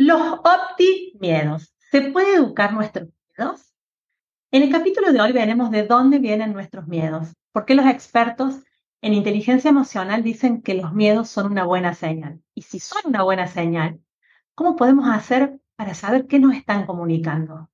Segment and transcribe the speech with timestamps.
[0.00, 1.74] Los optimiedos.
[1.90, 3.74] ¿Se puede educar nuestros miedos?
[4.52, 8.60] En el capítulo de hoy veremos de dónde vienen nuestros miedos, por qué los expertos
[9.02, 12.40] en inteligencia emocional dicen que los miedos son una buena señal.
[12.54, 14.00] Y si son una buena señal,
[14.54, 17.68] ¿cómo podemos hacer para saber qué nos están comunicando?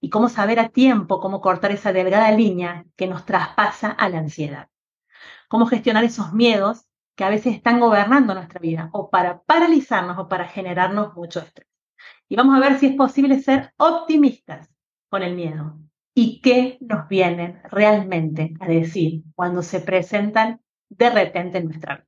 [0.00, 4.18] Y cómo saber a tiempo cómo cortar esa delgada línea que nos traspasa a la
[4.18, 4.68] ansiedad.
[5.48, 6.86] Cómo gestionar esos miedos
[7.16, 11.66] que a veces están gobernando nuestra vida o para paralizarnos o para generarnos mucho estrés.
[12.28, 14.68] Y vamos a ver si es posible ser optimistas
[15.08, 15.78] con el miedo
[16.14, 22.06] y qué nos vienen realmente a decir cuando se presentan de repente en nuestra vida.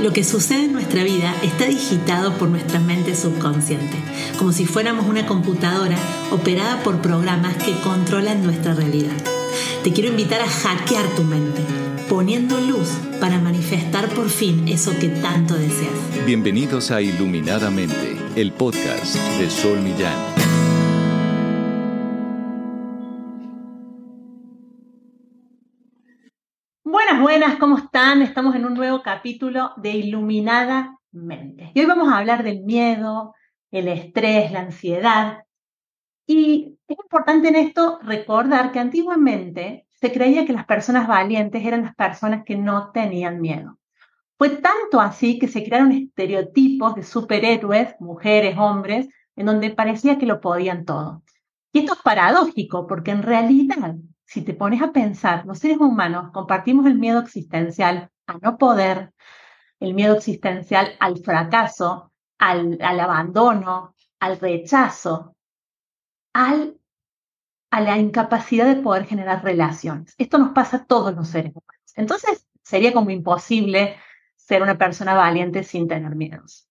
[0.00, 3.96] Lo que sucede en nuestra vida está digitado por nuestra mente subconsciente,
[4.38, 5.96] como si fuéramos una computadora
[6.32, 9.41] operada por programas que controlan nuestra realidad.
[9.82, 11.62] Te quiero invitar a hackear tu mente,
[12.08, 12.88] poniendo luz
[13.20, 16.24] para manifestar por fin eso que tanto deseas.
[16.24, 20.16] Bienvenidos a Iluminadamente, el podcast de Sol Millán.
[26.84, 28.22] Buenas, buenas, ¿cómo están?
[28.22, 31.72] Estamos en un nuevo capítulo de Iluminadamente.
[31.74, 33.34] Y hoy vamos a hablar del miedo,
[33.70, 35.38] el estrés, la ansiedad.
[36.26, 41.82] Y es importante en esto recordar que antiguamente se creía que las personas valientes eran
[41.82, 43.78] las personas que no tenían miedo.
[44.36, 50.26] Fue tanto así que se crearon estereotipos de superhéroes, mujeres, hombres, en donde parecía que
[50.26, 51.22] lo podían todo.
[51.72, 56.30] Y esto es paradójico, porque en realidad, si te pones a pensar, los seres humanos
[56.32, 59.12] compartimos el miedo existencial a no poder,
[59.80, 65.36] el miedo existencial al fracaso, al, al abandono, al rechazo,
[66.32, 66.78] al,
[67.72, 70.14] a la incapacidad de poder generar relaciones.
[70.18, 71.92] Esto nos pasa a todos los seres humanos.
[71.96, 73.96] Entonces, sería como imposible
[74.36, 76.68] ser una persona valiente sin tener miedos.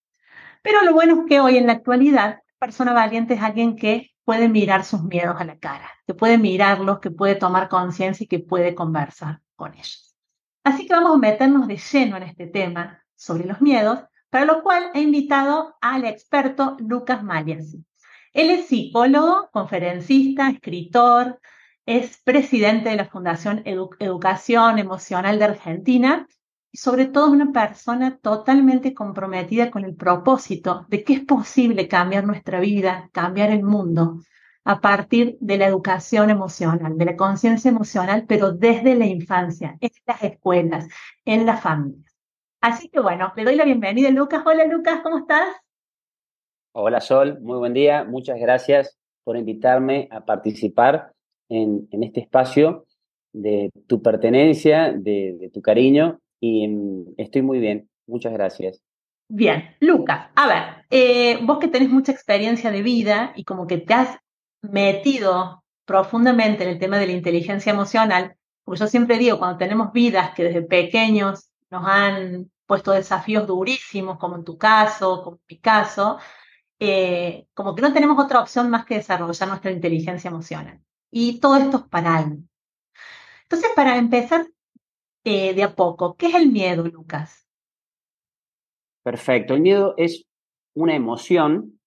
[0.61, 4.47] Pero lo bueno es que hoy en la actualidad, persona valiente es alguien que puede
[4.47, 8.37] mirar sus miedos a la cara, que puede mirarlos, que puede tomar conciencia y que
[8.37, 10.15] puede conversar con ellos.
[10.64, 14.61] Así que vamos a meternos de lleno en este tema sobre los miedos, para lo
[14.61, 17.83] cual he invitado al experto Lucas Maliasi.
[18.33, 21.39] Él es psicólogo, conferencista, escritor,
[21.86, 26.27] es presidente de la Fundación Educación Emocional de Argentina
[26.71, 32.23] y sobre todo una persona totalmente comprometida con el propósito de que es posible cambiar
[32.23, 34.21] nuestra vida, cambiar el mundo
[34.64, 39.91] a partir de la educación emocional, de la conciencia emocional, pero desde la infancia, en
[40.05, 40.87] las escuelas,
[41.25, 42.15] en las familias.
[42.61, 44.43] Así que bueno, le doy la bienvenida Lucas.
[44.45, 45.47] Hola Lucas, ¿cómo estás?
[46.73, 48.05] Hola Sol, muy buen día.
[48.05, 51.11] Muchas gracias por invitarme a participar
[51.49, 52.86] en, este espacio
[53.33, 57.89] de tu pertenencia, de, tu cariño y mm, estoy muy bien.
[58.08, 58.82] Muchas gracias.
[59.27, 63.77] Bien, Lucas, a ver, eh, vos que tenés mucha experiencia de vida y como que
[63.77, 64.17] te has
[64.61, 69.92] metido profundamente en el tema de la inteligencia emocional, como yo siempre digo, cuando tenemos
[69.92, 75.43] vidas que desde pequeños nos han puesto desafíos durísimos, como en tu caso, como en
[75.49, 76.17] mi caso,
[76.83, 80.81] eh, como que no tenemos otra opción más que desarrollar nuestra inteligencia emocional.
[81.11, 82.37] Y todo esto es para algo.
[83.43, 84.47] Entonces, para empezar
[85.23, 87.47] eh, de a poco, ¿qué es el miedo, Lucas?
[89.03, 89.53] Perfecto.
[89.53, 90.25] El miedo es
[90.73, 91.80] una emoción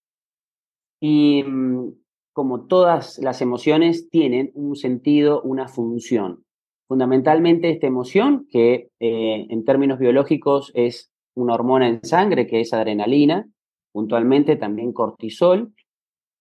[1.01, 1.93] y mm,
[2.33, 6.45] como todas las emociones tienen un sentido, una función.
[6.87, 12.73] Fundamentalmente esta emoción, que eh, en términos biológicos es una hormona en sangre, que es
[12.73, 13.49] adrenalina,
[13.95, 15.73] puntualmente también cortisol.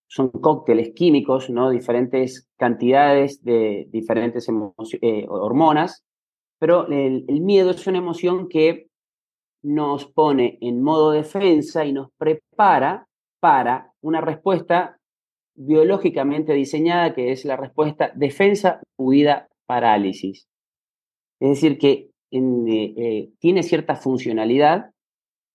[0.07, 1.69] Son cócteles químicos, ¿no?
[1.69, 6.03] Diferentes cantidades de diferentes eh, hormonas,
[6.59, 8.87] pero el, miedo es una emoción que
[9.61, 13.07] nos pone en modo defensa y nos prepara
[13.39, 14.97] para una respuesta
[15.55, 20.47] biológicamente diseñada, que es la respuesta defensa, huida, parálisis.
[21.39, 24.91] Es decir, que eh, eh, tiene cierta funcionalidad,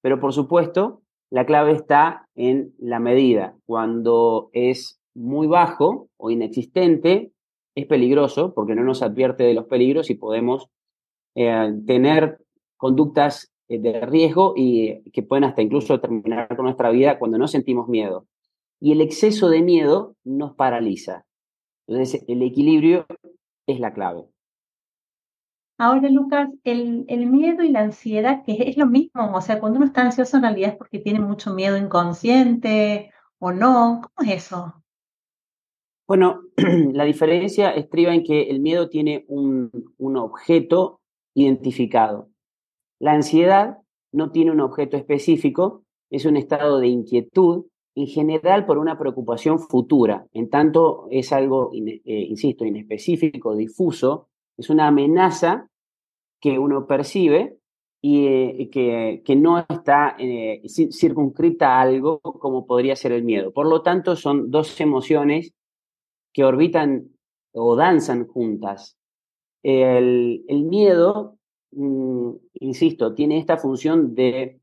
[0.01, 3.57] pero por supuesto la clave está en la medida.
[3.67, 7.33] Cuando es muy bajo o inexistente,
[7.75, 10.69] es peligroso porque no nos advierte de los peligros y podemos
[11.35, 12.39] eh, tener
[12.77, 17.47] conductas eh, de riesgo y que pueden hasta incluso terminar con nuestra vida cuando no
[17.47, 18.27] sentimos miedo.
[18.81, 21.27] Y el exceso de miedo nos paraliza.
[21.87, 23.07] Entonces, el equilibrio
[23.67, 24.25] es la clave.
[25.81, 29.87] Ahora, Lucas, el, miedo y la ansiedad, que es lo mismo, o sea, cuando uno
[29.87, 34.75] está ansioso en realidad es porque tiene mucho miedo inconsciente o no, ¿cómo es eso?
[36.09, 39.71] Bueno, la diferencia estriba en que el miedo tiene un,
[40.17, 41.01] objeto
[41.33, 42.29] identificado.
[42.99, 43.79] La ansiedad
[44.11, 49.61] no tiene un objeto específico, es un estado de inquietud, en general por una preocupación
[49.61, 54.29] futura, en tanto es algo, eh, insisto, inespecífico, difuso,
[54.59, 55.71] es una amenaza
[56.41, 57.59] que uno percibe
[58.01, 63.53] y eh, que, no está eh, circunscrita a algo como podría ser el miedo.
[63.53, 65.53] Por lo tanto, son dos emociones
[66.33, 67.09] que orbitan
[67.53, 68.97] o danzan juntas.
[69.63, 71.39] El, miedo,
[71.73, 72.31] mm,
[72.61, 74.61] insisto, tiene esta función de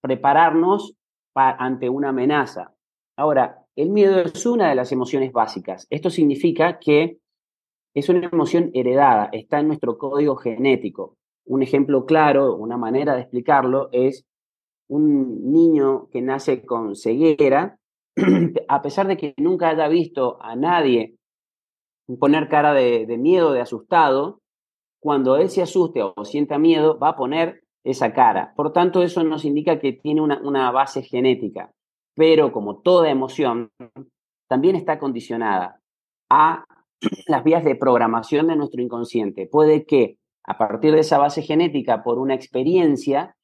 [0.00, 0.94] prepararnos
[1.34, 2.72] ante una amenaza.
[3.16, 5.86] Ahora, el miedo es una de las emociones básicas.
[5.90, 7.18] Esto significa que
[7.96, 11.16] es una emoción heredada, está en nuestro código genético.
[11.46, 14.26] Un ejemplo claro, una manera de explicarlo es
[14.86, 17.78] un niño que nace con ceguera,
[18.68, 21.16] a pesar de que nunca haya visto a nadie
[22.20, 24.42] poner cara de, miedo, de asustado,
[25.00, 28.52] cuando él se asuste o sienta miedo, va a poner esa cara.
[28.56, 31.72] Por tanto, eso nos indica que tiene una, una base genética.
[32.14, 33.70] Pero como toda emoción,
[34.48, 35.80] también está condicionada
[36.28, 36.66] a
[37.26, 39.46] las vías de programación de nuestro inconsciente.
[39.46, 43.36] Puede que a partir de esa base genética, por una experiencia,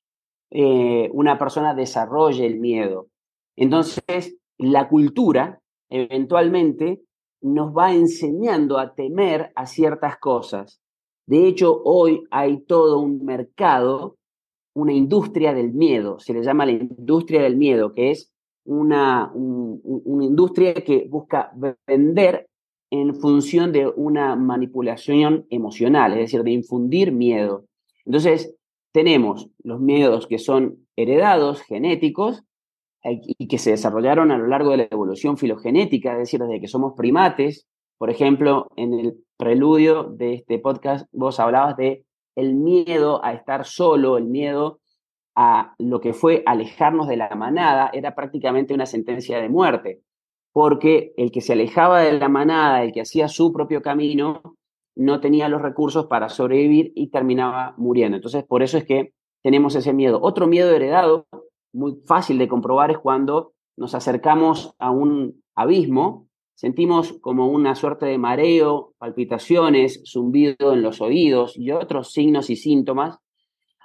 [0.51, 3.09] eh, una persona desarrolle el miedo.
[3.57, 5.61] Entonces, la cultura
[5.91, 7.03] eventualmente
[7.43, 10.81] nos va enseñando a temer a ciertas cosas.
[11.27, 14.17] De hecho, hoy hay todo un mercado,
[14.75, 18.33] una industria del miedo, se le llama la industria del miedo, que es
[18.65, 21.53] una, una industria que busca
[21.87, 22.49] vender
[22.93, 27.65] en función de una manipulación emocional, es decir, de infundir miedo.
[28.05, 28.55] Entonces,
[28.93, 32.45] tenemos los miedos que son heredados, genéticos,
[33.03, 36.61] eh, y que se desarrollaron a lo largo de la evolución filogenética, es decir, desde
[36.61, 37.67] que somos primates.
[37.97, 42.05] Por ejemplo, en el preludio de este podcast vos hablabas de
[42.37, 44.81] el miedo a estar solo, el miedo
[45.35, 50.03] a lo que fue alejarnos de la manada, era prácticamente una sentencia de muerte
[50.53, 54.57] porque el que se alejaba de la manada, el que hacía su propio camino,
[54.95, 58.17] no tenía los recursos para sobrevivir y terminaba muriendo.
[58.17, 60.21] Entonces, por eso es que tenemos ese miedo.
[60.23, 61.27] Otro miedo heredado,
[61.73, 68.07] muy fácil de comprobar, es cuando nos acercamos a un abismo, sentimos como una suerte
[68.07, 73.19] de mareo, palpitaciones, zumbido en los oídos y otros signos y síntomas,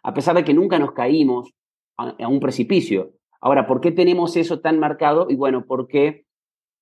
[0.04, 1.54] a pesar de que nunca nos caímos
[1.98, 3.14] a, un precipicio.
[3.42, 5.28] Ahora, ¿por qué tenemos eso tan marcado?
[5.30, 6.27] Y bueno, porque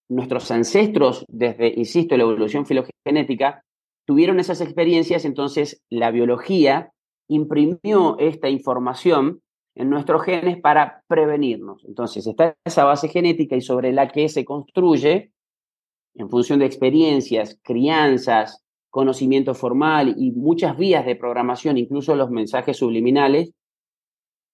[0.09, 3.63] nuestros ancestros, desde, insisto, la evolución filogenética,
[4.05, 6.91] tuvieron esas experiencias, entonces la biología
[7.27, 9.41] imprimió esta información
[9.75, 11.83] en nuestros genes para prevenirnos.
[11.85, 15.31] Entonces está esa base genética y sobre la que se construye,
[16.17, 22.77] en función de experiencias, crianzas, conocimiento formal y muchas vías de programación, incluso los mensajes
[22.77, 23.51] subliminales,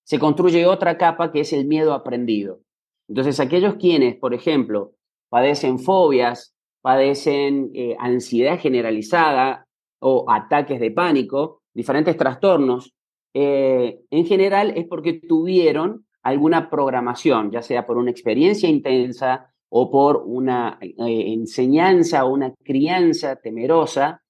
[0.04, 2.62] se construye otra capa que es el miedo aprendido.
[3.08, 4.94] Entonces aquellos quienes, por ejemplo,
[5.32, 9.66] padecen fobias, padecen eh, ansiedad generalizada
[10.00, 12.94] o ataques de pánico, diferentes trastornos,
[13.34, 19.90] eh, en general es porque tuvieron alguna programación, ya sea por una experiencia intensa o
[19.90, 24.22] por una eh, enseñanza o una crianza temerosa,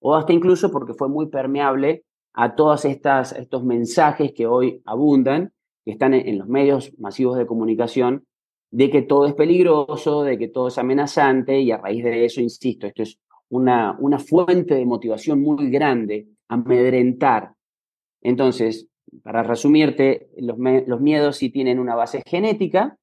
[0.00, 5.52] o hasta incluso porque fue muy permeable a todos estos mensajes que hoy abundan,
[5.84, 8.24] que están en los medios masivos de comunicación
[8.70, 12.40] de que todo es peligroso, de que todo es amenazante y a raíz de eso,
[12.40, 17.54] insisto, esto es una, una fuente de motivación muy grande, amedrentar.
[18.20, 18.88] Entonces,
[19.22, 22.98] para resumirte, los, los miedos sí tienen una base genética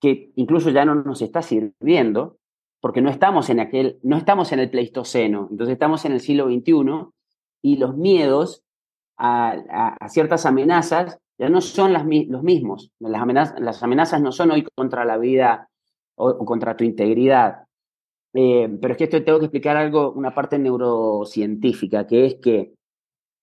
[0.00, 2.38] que incluso ya no nos está sirviendo,
[2.80, 6.46] porque no estamos en aquel, no estamos en el Pleistoceno, entonces estamos en el siglo
[6.46, 7.08] XXI
[7.62, 8.62] y los miedos
[9.16, 12.92] a ciertas amenazas ya no son los mismos.
[13.00, 15.68] Las amenazas, las amenazas no son hoy contra la vida
[16.16, 17.64] o, contra tu integridad.
[18.32, 22.74] Eh, pero es que esto tengo que explicar algo, una parte neurocientífica, que es que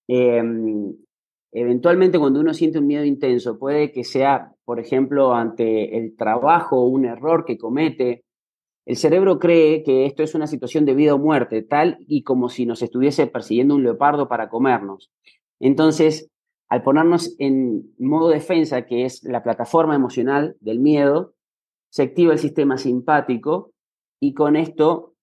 [0.07, 0.93] em,
[1.51, 6.81] eventualmente cuando uno siente un miedo intenso, puede que sea, por ejemplo, ante el trabajo
[6.81, 8.23] o un error que comete,
[8.85, 12.49] el cerebro cree que esto es una situación de vida o muerte, tal y como
[12.49, 15.11] si nos estuviese persiguiendo un leopardo para comernos.
[15.59, 16.30] Entonces,
[16.71, 21.33] al ponernos en modo defensa, que es la plataforma emocional del miedo,
[21.89, 23.73] se activa el sistema simpático
[24.21, 25.15] y con esto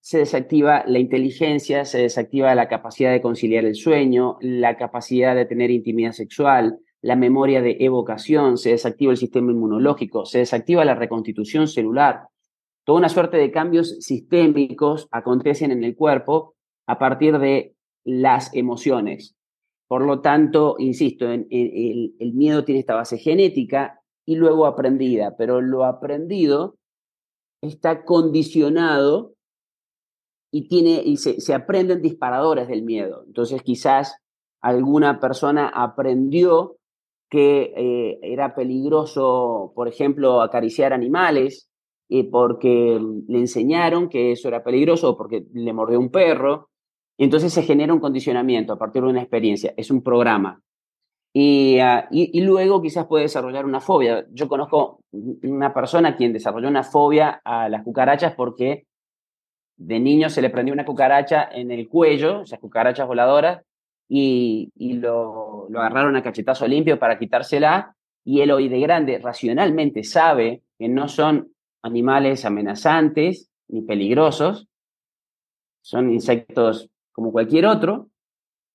[0.00, 5.46] se desactiva la inteligencia, se desactiva la capacidad de conciliar el sueño, la capacidad de
[5.46, 10.96] tener intimidad sexual, la memoria de evocación, se desactiva el sistema inmunológico, se desactiva la
[10.96, 12.28] reconstitución celular.
[12.84, 19.34] Toda una suerte de cambios sistémicos acontecen en el cuerpo a partir de las emociones.
[19.90, 25.84] Por lo tanto, insisto, el, miedo tiene esta base genética y luego aprendida, pero lo
[25.84, 26.76] aprendido
[27.60, 29.34] está condicionado
[30.52, 33.24] y, tiene, y se, aprenden disparadores del miedo.
[33.26, 34.14] Entonces, quizás
[34.60, 36.76] alguna persona aprendió
[37.28, 41.68] que eh, era peligroso, por ejemplo, acariciar animales,
[42.08, 46.69] eh, porque le enseñaron que eso era peligroso o porque le mordió un perro,
[47.24, 50.62] entonces se genera un condicionamiento a partir de una experiencia, es un programa.
[51.32, 54.26] Ah, y, y, luego quizás puede desarrollar una fobia.
[54.32, 58.86] Yo conozco una persona quien desarrolló una fobia a las cucarachas porque
[59.76, 63.62] de niño se le prendió una cucaracha en el cuello, esas cucarachas voladoras,
[64.08, 67.94] y, y lo, agarraron a cachetazo limpio para quitársela.
[68.24, 74.68] Y él hoy de grande racionalmente sabe que no son animales amenazantes ni peligrosos,
[75.80, 78.08] son insectos como cualquier otro,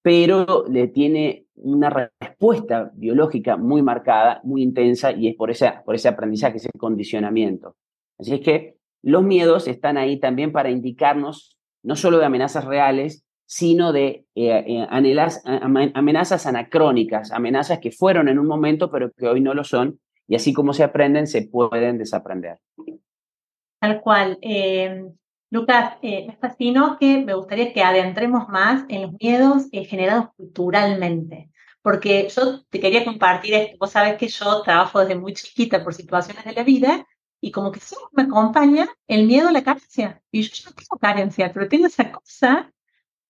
[0.01, 5.95] pero le tiene una respuesta biológica muy marcada, muy intensa, y es por, esa, por
[5.95, 7.75] ese aprendizaje, ese condicionamiento.
[8.19, 13.25] Así es que los miedos están ahí también para indicarnos no solo de amenazas reales,
[13.45, 19.41] sino de eh, eh, amenazas anacrónicas, amenazas que fueron en un momento, pero que hoy
[19.41, 22.57] no lo son, y así como se aprenden, se pueden desaprender.
[23.79, 24.39] Tal cual.
[24.41, 25.05] Eh,
[25.55, 30.27] Lucas, eh, me fascinó que me gustaría que adentremos más en los miedos eh, generados
[30.35, 31.50] culturalmente,
[31.81, 33.77] porque yo te quería compartir esto.
[33.79, 37.07] Vos sabés que yo trabajo desde muy chiquita por situaciones de la vida
[37.39, 40.21] y como que siempre me acompaña el miedo a la carencia.
[40.29, 42.74] Y yo, no tengo carencia, pero tengo esa cosa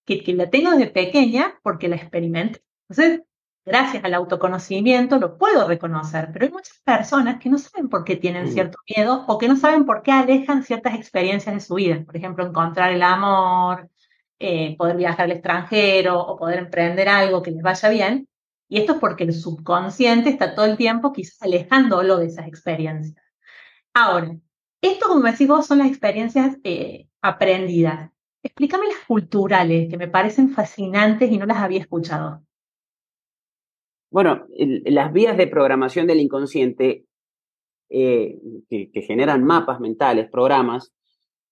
[0.04, 2.62] que, que la tengo desde pequeña porque la experimenté.
[2.90, 3.22] Entonces,
[3.66, 8.16] gracias al autoconocimiento lo puedo reconocer, pero hay muchas personas que no saben por qué
[8.16, 8.52] tienen mm.
[8.52, 12.04] cierto miedo o que no saben por qué alejan ciertas experiencias de su vida.
[12.06, 13.90] Por ejemplo, encontrar el amor,
[14.40, 18.28] eh, poder viajar al extranjero o poder emprender algo que les vaya bien.
[18.68, 23.16] Y esto es porque el subconsciente está todo el tiempo quizás alejándolo de esas experiencias.
[23.94, 24.36] Ahora,
[24.82, 28.12] esto, como decís vos, son las experiencias eh, aprendidas.
[28.44, 32.44] Explícame las culturales, que me parecen fascinantes y no las había escuchado.
[34.16, 34.46] Bueno,
[34.86, 37.04] las vías de programación del inconsciente
[37.90, 40.94] eh, que, generan mapas mentales, programas,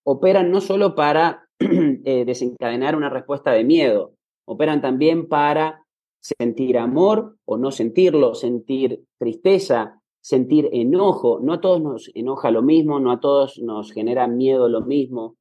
[0.06, 4.14] operan no solo para eh, desencadenar una respuesta de miedo,
[4.46, 5.84] operan también para
[6.22, 11.42] sentir amor o no sentirlo, sentir tristeza, sentir enojo.
[11.42, 15.36] No a todos nos enoja lo mismo, no a todos nos genera miedo lo mismo.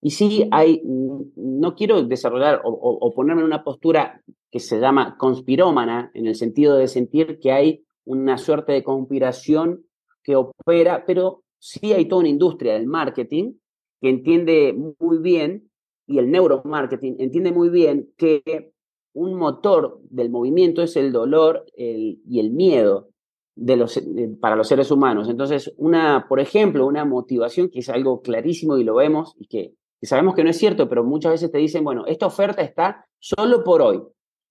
[0.00, 6.10] Y sí hay, no quiero desarrollar o ponerme en una postura que se llama conspirómana,
[6.12, 9.86] en el sentido de sentir que hay una suerte de conspiración
[10.22, 13.54] que opera, pero sí hay toda una industria del marketing
[14.00, 15.70] que entiende muy bien,
[16.06, 18.72] y el neuromarketing entiende muy bien que
[19.14, 23.08] un motor del movimiento es el dolor y el miedo
[23.54, 24.02] de los,
[24.40, 25.28] para los seres humanos.
[25.28, 29.74] Entonces, una, por ejemplo, una motivación que es algo clarísimo y lo vemos y que,
[30.00, 33.06] que sabemos que no es cierto, pero muchas veces te dicen, bueno, esta oferta está
[33.18, 34.02] solo por hoy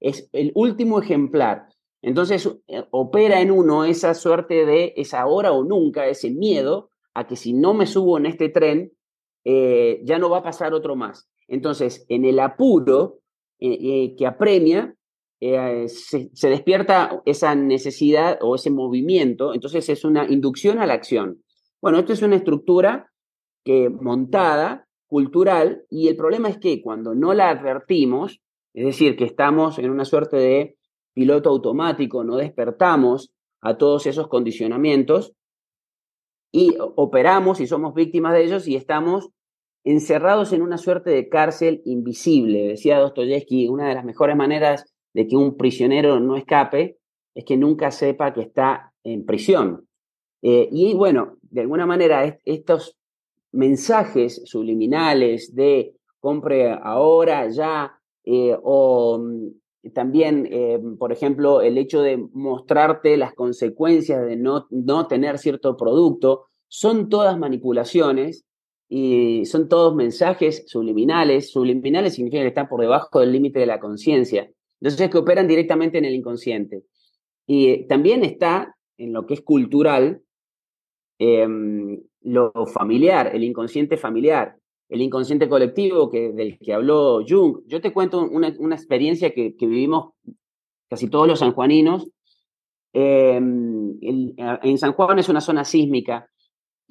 [0.02, 1.68] es el último ejemplar.
[2.02, 7.28] Entonces eh, opera en uno esa suerte de es ahora o nunca, ese miedo a
[7.28, 8.92] que si no me subo en este tren,
[9.46, 11.30] eh, ya no va a pasar otro más.
[11.48, 13.20] Entonces, en el apuro
[13.60, 14.96] eh, que apremia,
[15.40, 21.42] se, se, despierta esa necesidad o ese movimiento, entonces es una inducción a la acción.
[21.82, 23.12] Bueno, esto es una estructura
[23.66, 28.40] que montada, cultural, y el problema es que cuando no la advertimos,
[28.74, 30.78] es decir, que estamos en una suerte de
[31.14, 35.34] piloto automático, no despertamos a todos esos condicionamientos
[36.52, 39.30] y operamos y somos víctimas de ellos y estamos
[39.84, 42.68] encerrados en una suerte de cárcel invisible.
[42.68, 46.98] Decía Dostoyevsky, una de las mejores maneras de que un prisionero no escape
[47.34, 49.88] es que nunca sepa que está en prisión.
[50.42, 52.98] Eh, y bueno, de alguna manera estos
[53.52, 62.02] mensajes subliminales de compre ahora, ya, eh, o mm, también, eh, por ejemplo, el hecho
[62.02, 68.46] de mostrarte las consecuencias de no, no tener cierto producto, son todas manipulaciones
[68.88, 71.52] y son todos mensajes subliminales.
[71.52, 74.50] Subliminales significa que están por debajo del límite de la conciencia.
[74.80, 76.84] Entonces, que operan directamente en el inconsciente.
[77.48, 80.22] Y también está en lo que es cultural,
[81.20, 84.61] em, lo familiar, el inconsciente familiar
[84.92, 87.62] el inconsciente colectivo que, del que habló Jung.
[87.66, 90.14] Yo te cuento una, experiencia que, vivimos
[90.88, 92.08] casi todos los sanjuaninos.
[92.94, 96.28] Em, en San Juan es una zona sísmica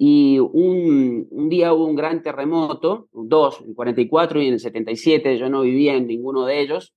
[0.03, 5.37] y un, un, día hubo un gran terremoto, dos, en 44 y en el 77,
[5.37, 6.95] yo no vivía en ninguno de ellos,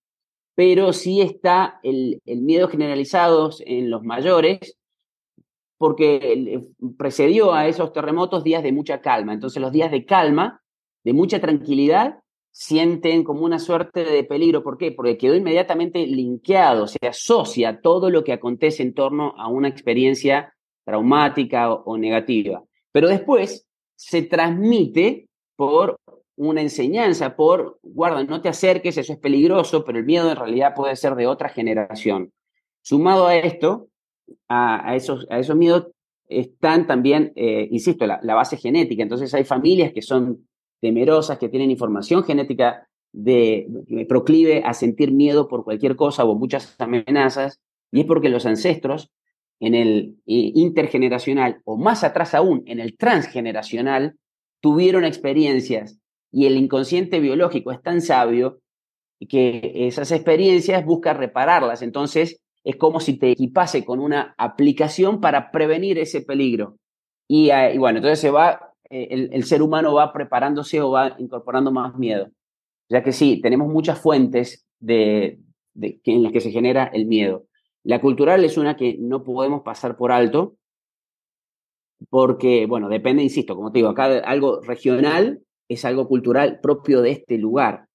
[0.54, 4.78] pero sí está el, miedo generalizado en los mayores,
[5.76, 6.64] porque
[6.96, 9.34] precedió a esos terremotos días de mucha calma.
[9.34, 10.62] Entonces los días de calma,
[11.04, 12.18] de mucha tranquilidad,
[12.50, 14.62] sienten como una suerte de peligro.
[14.62, 14.92] ¿Por qué?
[14.92, 20.54] Porque quedó inmediatamente linkeado, se asocia todo lo que acontece en torno a una experiencia
[20.84, 22.62] traumática o, negativa.
[22.92, 25.96] Pero después se transmite por
[26.36, 30.74] una enseñanza, por, guarda, no te acerques, eso es peligroso, pero el miedo en realidad
[30.74, 32.32] puede ser de otra generación.
[32.82, 33.88] Sumado a esto,
[34.48, 35.88] a, esos, a esos miedos
[36.28, 39.02] están también, eh, insisto, la, la, base genética.
[39.02, 40.46] Entonces hay familias que son
[40.80, 43.68] temerosas, que tienen información genética de,
[44.08, 47.60] proclive a sentir miedo por cualquier cosa o muchas amenazas,
[47.92, 49.10] y es porque los ancestros
[49.60, 54.16] en el eh, intergeneracional o más atrás aún en el transgeneracional
[54.60, 55.98] tuvieron experiencias
[56.32, 58.60] y el inconsciente biológico es tan sabio
[59.28, 61.82] que esas experiencias busca repararlas.
[61.82, 66.78] Entonces es como si te equipase con una aplicación para prevenir ese peligro.
[67.28, 71.72] Y, eh, bueno, entonces se va eh, el, ser humano va preparándose o va incorporando
[71.72, 72.30] más miedo.
[72.88, 75.40] Ya que sí, tenemos muchas fuentes de,
[75.74, 77.46] en las que se genera el miedo.
[77.82, 80.56] La cultural es una que no podemos pasar por alto,
[82.10, 87.12] porque, bueno, depende, insisto, como te digo, acá algo regional es algo cultural propio de
[87.12, 87.86] este lugar.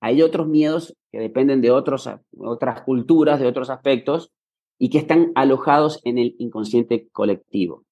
[0.00, 4.30] Hay otros miedos que dependen de otros, otras culturas, de otros aspectos,
[4.78, 7.85] y que están alojados en el inconsciente colectivo.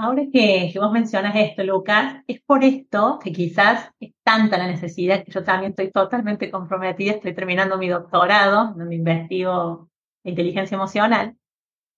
[0.00, 5.24] Ahora que, vos mencionas esto, Lucas, es por esto que quizás es tanta la necesidad
[5.24, 9.90] que yo también estoy totalmente comprometida, estoy terminando mi doctorado, donde investigo
[10.22, 11.36] inteligencia emocional.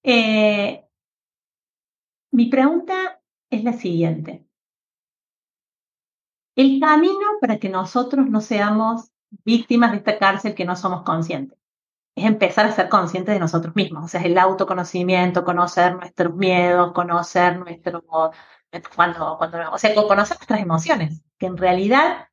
[0.02, 0.83] Eh,
[2.33, 4.47] mi pregunta es la siguiente.
[6.57, 9.11] El camino para que nosotros no seamos
[9.45, 11.60] víctimas de esta cárcel que no somos conscientes
[12.14, 16.35] es empezar a ser conscientes de nosotros mismos, o sea, es el autoconocimiento, conocer nuestros
[16.35, 18.02] miedos, conocer nuestro,
[18.95, 22.28] cuando, cuando, o sea, conocer nuestras emociones, que en realidad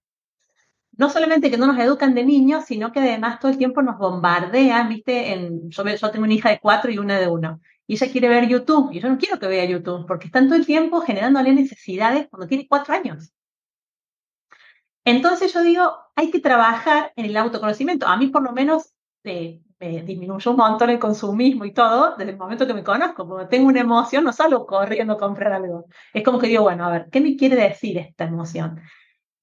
[0.97, 3.97] no solamente que no nos educan de niños, sino que además todo el tiempo nos
[3.97, 8.29] bombardean, viste, yo tengo una hija de cuatro y una de uno, y ella quiere
[8.29, 11.53] ver YouTube, y yo no quiero que vea YouTube, porque están todo el tiempo generándole
[11.53, 13.31] necesidades cuando tiene cuatro años.
[15.05, 18.07] Entonces yo digo, hay que trabajar en el autoconocimiento.
[18.07, 22.31] A mí por lo menos eh, me disminuyó un montón el consumismo y todo desde
[22.31, 25.85] el momento que me conozco, porque tengo una emoción, no salgo corriendo a comprar algo.
[26.13, 28.79] Es como que digo, bueno, a ver, ¿qué me quiere decir esta emoción?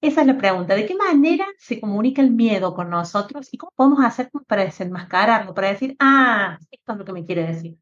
[0.01, 3.71] Esa es la pregunta, ¿de qué manera se comunica el miedo con nosotros y cómo
[3.75, 7.77] podemos hacer para desenmascararlo, para decir, ah, esto es lo que me quiere decir?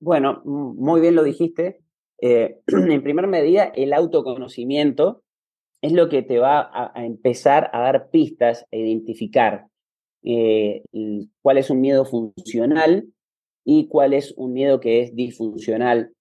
[0.00, 1.80] Bueno, muy bien lo dijiste.
[2.20, 5.22] Eh, en primer medida, el autoconocimiento
[5.80, 9.66] es lo que te va a empezar a dar pistas e identificar
[10.24, 10.82] eh,
[11.42, 13.06] cuál es un miedo funcional
[13.64, 16.12] y cuál es un miedo que es disfuncional.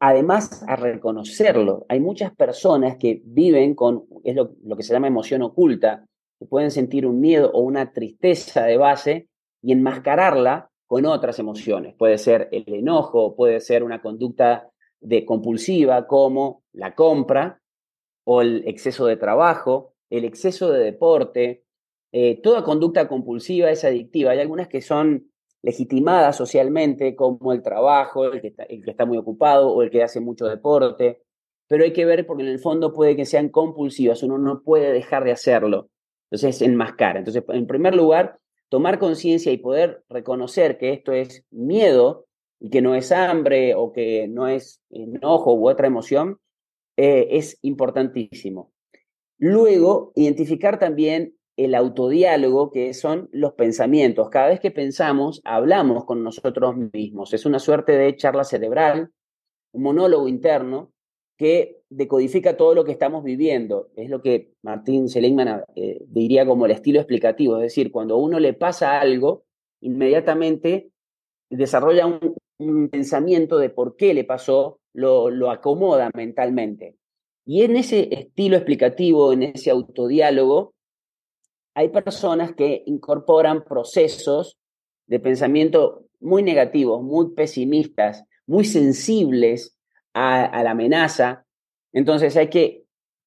[0.00, 1.86] Además, a reconocerlo.
[1.88, 6.04] Hay muchas personas que viven con, es lo, lo que se llama emoción oculta,
[6.38, 9.28] que pueden sentir un miedo o una tristeza de base
[9.62, 11.94] y enmascararla con otras emociones.
[11.94, 17.60] Puede ser el enojo, puede ser una conducta de compulsiva como la compra
[18.24, 21.64] o el exceso de trabajo, el exceso de deporte,
[22.12, 24.32] eh, toda conducta compulsiva es adictiva.
[24.32, 25.30] Hay algunas que son
[25.62, 28.54] legitimadas socialmente, como el trabajo, el que,
[28.86, 31.22] está, muy ocupado o el que hace mucho deporte,
[31.66, 34.92] pero hay que ver porque en el fondo puede que sean compulsivas, uno no puede
[34.92, 35.90] dejar de hacerlo.
[36.30, 37.16] Entonces, enmascar.
[37.16, 42.26] Entonces, en primer lugar, tomar conciencia y poder reconocer que esto es miedo
[42.60, 46.38] y que no es hambre o que no es enojo u otra emoción,
[46.96, 48.72] eh, es importantísimo.
[49.38, 54.30] Luego, identificar también el autodiálogo, que son los pensamientos.
[54.30, 57.34] Cada vez que pensamos, hablamos con nosotros mismos.
[57.34, 59.10] Es una suerte de charla cerebral,
[59.72, 60.92] un monólogo interno
[61.36, 63.90] que decodifica todo lo que estamos viviendo.
[63.96, 67.56] Es lo que Martín Seligman eh, diría como el estilo explicativo.
[67.56, 69.42] Es decir, cuando a uno le pasa algo,
[69.80, 70.92] inmediatamente
[71.50, 76.96] desarrolla un, pensamiento de por qué le pasó, lo, lo acomoda mentalmente.
[77.44, 80.74] Y en ese estilo explicativo, en ese autodiálogo,
[81.78, 84.58] hay personas que incorporan procesos
[85.06, 89.78] de pensamiento muy negativos, muy pesimistas, muy sensibles
[90.12, 91.46] a, la amenaza.
[91.92, 92.82] Entonces hay que,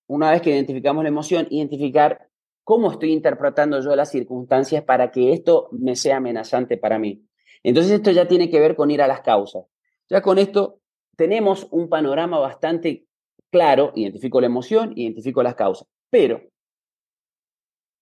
[0.05, 2.27] una vez que identificamos la emoción, identificar
[2.65, 7.23] cómo estoy interpretando yo las circunstancias para que esto me sea amenazante para mí.
[7.63, 9.63] Entonces esto ya tiene que ver con ir a las causas.
[10.09, 10.81] Ya con esto
[11.15, 13.05] tenemos un panorama bastante
[13.49, 15.87] claro, identifico la emoción, identifico las causas.
[16.09, 16.50] Pero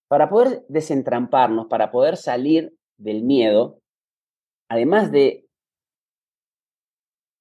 [0.09, 3.79] Para poder desentramparnos, para poder salir del miedo,
[4.67, 5.45] además de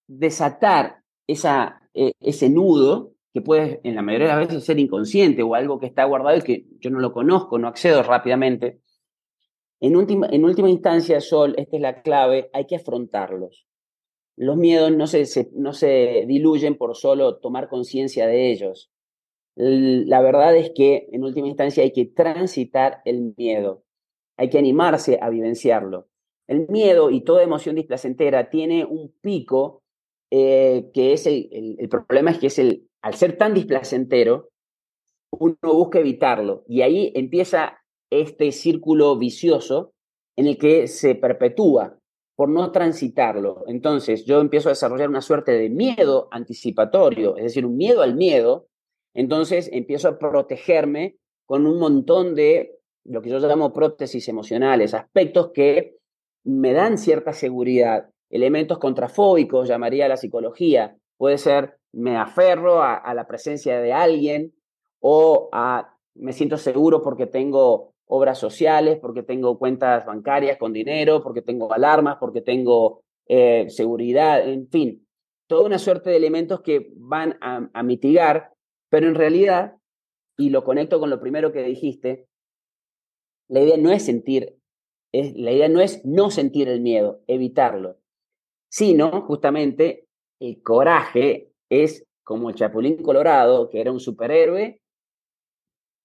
[0.06, 5.42] desatar esa, e, ese nudo que puede en la mayoría de las veces ser inconsciente
[5.42, 8.80] o algo que está guardado y que yo no lo conozco, no accedo rápidamente.
[9.80, 10.28] En última,
[10.68, 13.66] instancia, Sol, esta es la clave, hay que afrontarlos.
[14.36, 18.90] Los miedos no se diluyen por solo tomar conciencia de ellos.
[19.60, 23.82] La verdad es que en última instancia hay que transitar el miedo,
[24.36, 26.06] hay que animarse a vivenciarlo.
[26.46, 29.82] El miedo y toda emoción displacentera tiene un pico
[30.30, 34.50] eh, que es el, el, problema es que es el, al ser tan displacentero,
[35.32, 39.92] uno busca evitarlo y ahí empieza este círculo vicioso
[40.36, 41.98] en el que se perpetúa
[42.36, 43.64] por no transitarlo.
[43.66, 48.14] Entonces yo empiezo a desarrollar una suerte de miedo anticipatorio, es decir, un miedo al
[48.14, 48.68] miedo,
[49.18, 55.50] entonces empiezo a protegerme con un montón de lo que yo llamo prótesis emocionales, aspectos
[55.52, 55.96] que
[56.44, 60.96] me dan cierta seguridad, elementos contrafóbicos, llamaría la psicología.
[61.16, 64.54] Puede ser me aferro a, la presencia de alguien
[65.00, 65.50] o
[66.14, 71.72] me siento seguro porque tengo obras sociales, porque tengo cuentas bancarias con dinero, porque tengo
[71.72, 75.08] alarmas, porque tengo eh, seguridad, en fin,
[75.48, 78.52] toda una suerte de elementos que van a mitigar,
[78.90, 79.76] pero en realidad,
[80.36, 82.26] y lo conecto con lo primero que dijiste,
[83.48, 84.56] la idea no es sentir,
[85.12, 87.98] la idea no es no sentir el miedo, evitarlo
[88.68, 90.06] sino justamente
[90.40, 94.80] el coraje es como el Chapulín Colorado, que era un superhéroe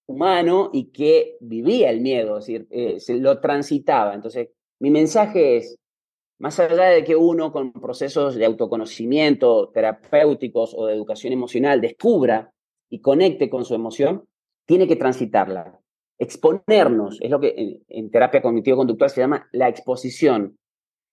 [0.08, 4.14] humano y que vivía el miedo, es decir, eh, lo transitaba.
[4.14, 5.78] Entonces, mi mensaje es,
[6.40, 12.53] más allá de que uno con procesos de autoconocimiento terapéuticos o de educación emocional descubra
[12.94, 14.30] y conecte con su emoción,
[14.68, 15.80] tiene que transitarla.
[16.20, 20.60] Exponernos, es lo que en, terapia cognitivo-conductual se llama la exposición.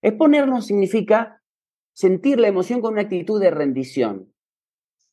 [0.03, 1.40] Exponernos significa
[1.95, 4.31] sentir la emoción con una actitud de rendición,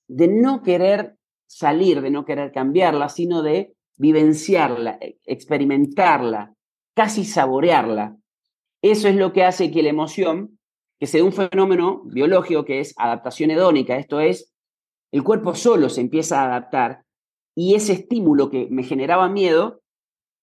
[0.09, 6.53] de no querer salir, de no querer cambiarla, sino de vivenciarla, e, experimentarla,
[6.93, 8.17] casi saborearla.
[8.81, 10.59] Eso es lo que hace que la emoción,
[10.99, 14.51] que sea un fenómeno biológico que es adaptación hedónica, esto es,
[15.11, 17.03] el cuerpo solo se empieza a adaptar
[17.55, 19.81] y ese estímulo que me generaba miedo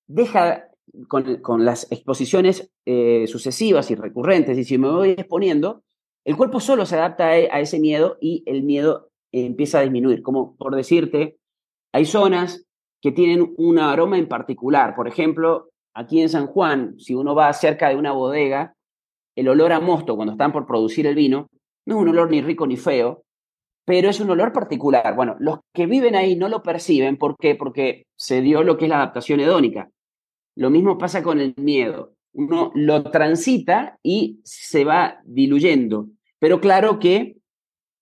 [0.09, 0.69] deja
[1.09, 5.83] con, las exposiciones eh, sucesivas y recurrentes, y si me voy exponiendo,
[6.25, 10.23] el cuerpo solo se adapta e, a, ese miedo y el miedo empieza a disminuir.
[10.23, 11.39] Como por decirte,
[11.93, 12.67] hay zonas
[13.03, 14.95] que tienen un aroma en particular.
[14.95, 18.75] Por ejemplo, aquí en San Juan, si uno va cerca de una bodega,
[19.37, 21.49] el olor a mosto cuando están por producir el vino
[21.87, 23.25] no es un olor ni rico ni feo,
[23.85, 25.15] pero es un olor particular.
[25.15, 27.17] Bueno, los que viven ahí no lo perciben.
[27.17, 27.55] ¿Por qué?
[27.55, 29.91] Porque se dio lo que es la adaptación hedónica.
[30.57, 36.09] Lo mismo pasa con el miedo uno lo transita y se va diluyendo.
[36.39, 37.37] Pero claro que,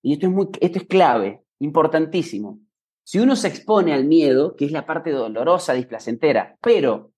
[0.01, 2.59] y esto es, muy, esto es clave, importantísimo,
[3.05, 7.11] si uno se expone al miedo, que es la parte dolorosa, displacentera, pero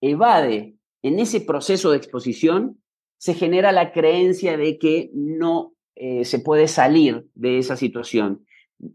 [0.00, 2.80] evade en ese proceso de exposición,
[3.18, 8.46] se genera la creencia de que no eh, se puede salir de esa situación.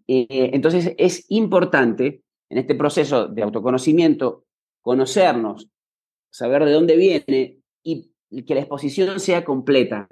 [0.08, 4.46] Eh, entonces es importante en este proceso de autoconocimiento
[4.82, 5.70] conocernos,
[6.32, 10.08] saber de dónde viene, y que la exposición sea completa.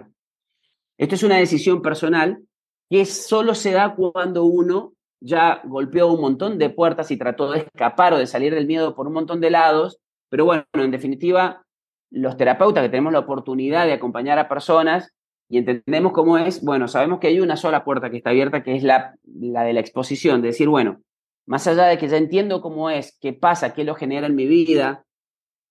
[0.97, 2.43] Esto es una decisión personal
[2.89, 7.59] que solo se da cuando uno ya golpeó un montón de puertas y trató de
[7.59, 11.65] escapar o de salir del miedo por un montón de lados, pero bueno, en definitiva,
[12.11, 15.13] los terapeutas que tenemos la oportunidad de acompañar a personas
[15.49, 18.75] y entendemos cómo es, bueno, sabemos que hay una sola puerta que está abierta, que
[18.75, 21.01] es la, la de la exposición, de decir, bueno,
[21.45, 24.45] más allá de que ya entiendo cómo es, qué pasa, qué lo genera en mi
[24.45, 25.05] vida,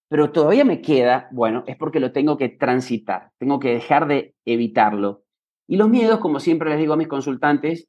[0.09, 4.35] pero todavía me queda, bueno, es porque lo tengo que transitar, tengo que dejar de
[4.45, 5.25] evitarlo.
[5.69, 7.89] Y los miedos, como siempre les digo a mis consultantes,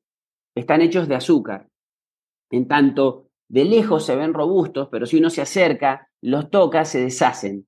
[0.56, 1.68] están hechos de azúcar.
[2.50, 7.02] En tanto, de lejos se ven robustos, pero si uno se acerca, los toca, se
[7.02, 7.68] deshacen.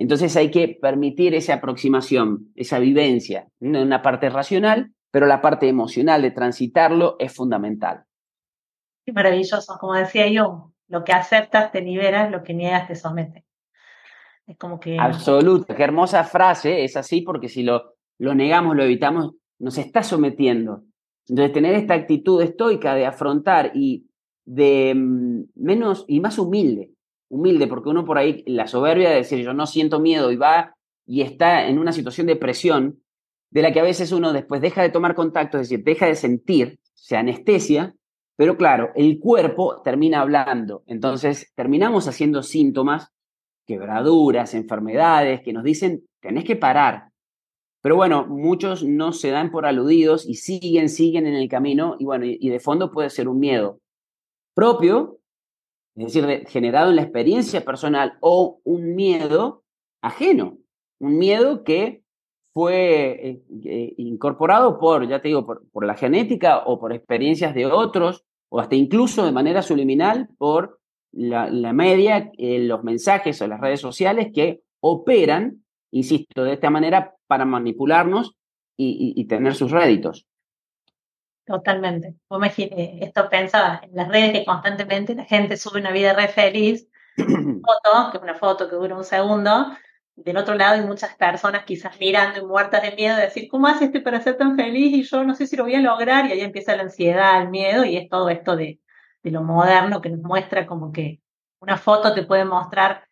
[0.00, 6.22] Entonces hay que permitir esa aproximación, esa vivencia, una parte racional, pero la parte emocional
[6.22, 8.04] de transitarlo es fundamental.
[9.04, 13.44] Qué maravilloso, como decía yo, lo que aceptas te liberas, lo que niegas te somete.
[14.46, 14.98] Es como que...
[14.98, 20.02] Absoluto, qué hermosa frase, es así porque si lo, lo negamos, lo evitamos, nos está
[20.02, 20.82] sometiendo.
[21.28, 24.06] Entonces, tener esta actitud estoica de afrontar y
[24.46, 26.90] de mm, menos y más humilde,
[27.30, 30.74] humilde, porque uno por ahí, la soberbia de decir yo no siento miedo y va
[31.06, 33.02] y está en una situación de presión,
[33.50, 36.14] de la que a veces uno después deja de tomar contacto, es decir, deja de
[36.14, 37.94] sentir, se anestesia,
[38.36, 40.82] pero claro, el cuerpo termina hablando.
[40.86, 43.12] Entonces, terminamos haciendo síntomas
[43.66, 47.10] quebraduras, enfermedades, que nos dicen, tenés que parar.
[47.82, 52.04] Pero bueno, muchos no se dan por aludidos y siguen, siguen en el camino y
[52.04, 53.80] bueno, y de fondo puede ser un miedo
[54.54, 55.19] propio,
[56.06, 59.64] es decir, generado en la experiencia personal o un miedo
[60.02, 60.58] ajeno,
[60.98, 62.02] un miedo que
[62.52, 68.24] fue eh, incorporado por, ya te digo, por, la genética o por experiencias de otros,
[68.48, 70.80] o hasta incluso de manera subliminal por
[71.12, 77.14] la, media, eh, los mensajes o las redes sociales que operan, insisto, de esta manera
[77.26, 78.36] para manipularnos
[78.76, 80.26] y, tener sus réditos.
[81.50, 82.14] Totalmente.
[83.00, 88.10] esto pensaba en las redes que constantemente la gente sube una vida re feliz, foto,
[88.12, 89.66] que es una foto que dura un segundo,
[90.14, 93.66] del otro lado hay muchas personas quizás mirando y muertas de miedo de decir, ¿cómo
[93.66, 94.94] hace este para ser tan feliz?
[94.94, 96.26] Y yo no sé si lo voy a lograr.
[96.26, 98.80] Y ahí empieza la ansiedad, el miedo y es todo esto de,
[99.24, 101.20] de lo moderno que nos muestra como que
[101.58, 103.08] una foto te puede mostrar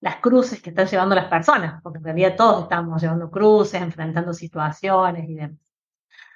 [0.00, 4.34] las cruces que están llevando las personas, porque en realidad todos estamos llevando cruces, enfrentando
[4.34, 5.71] situaciones y demás.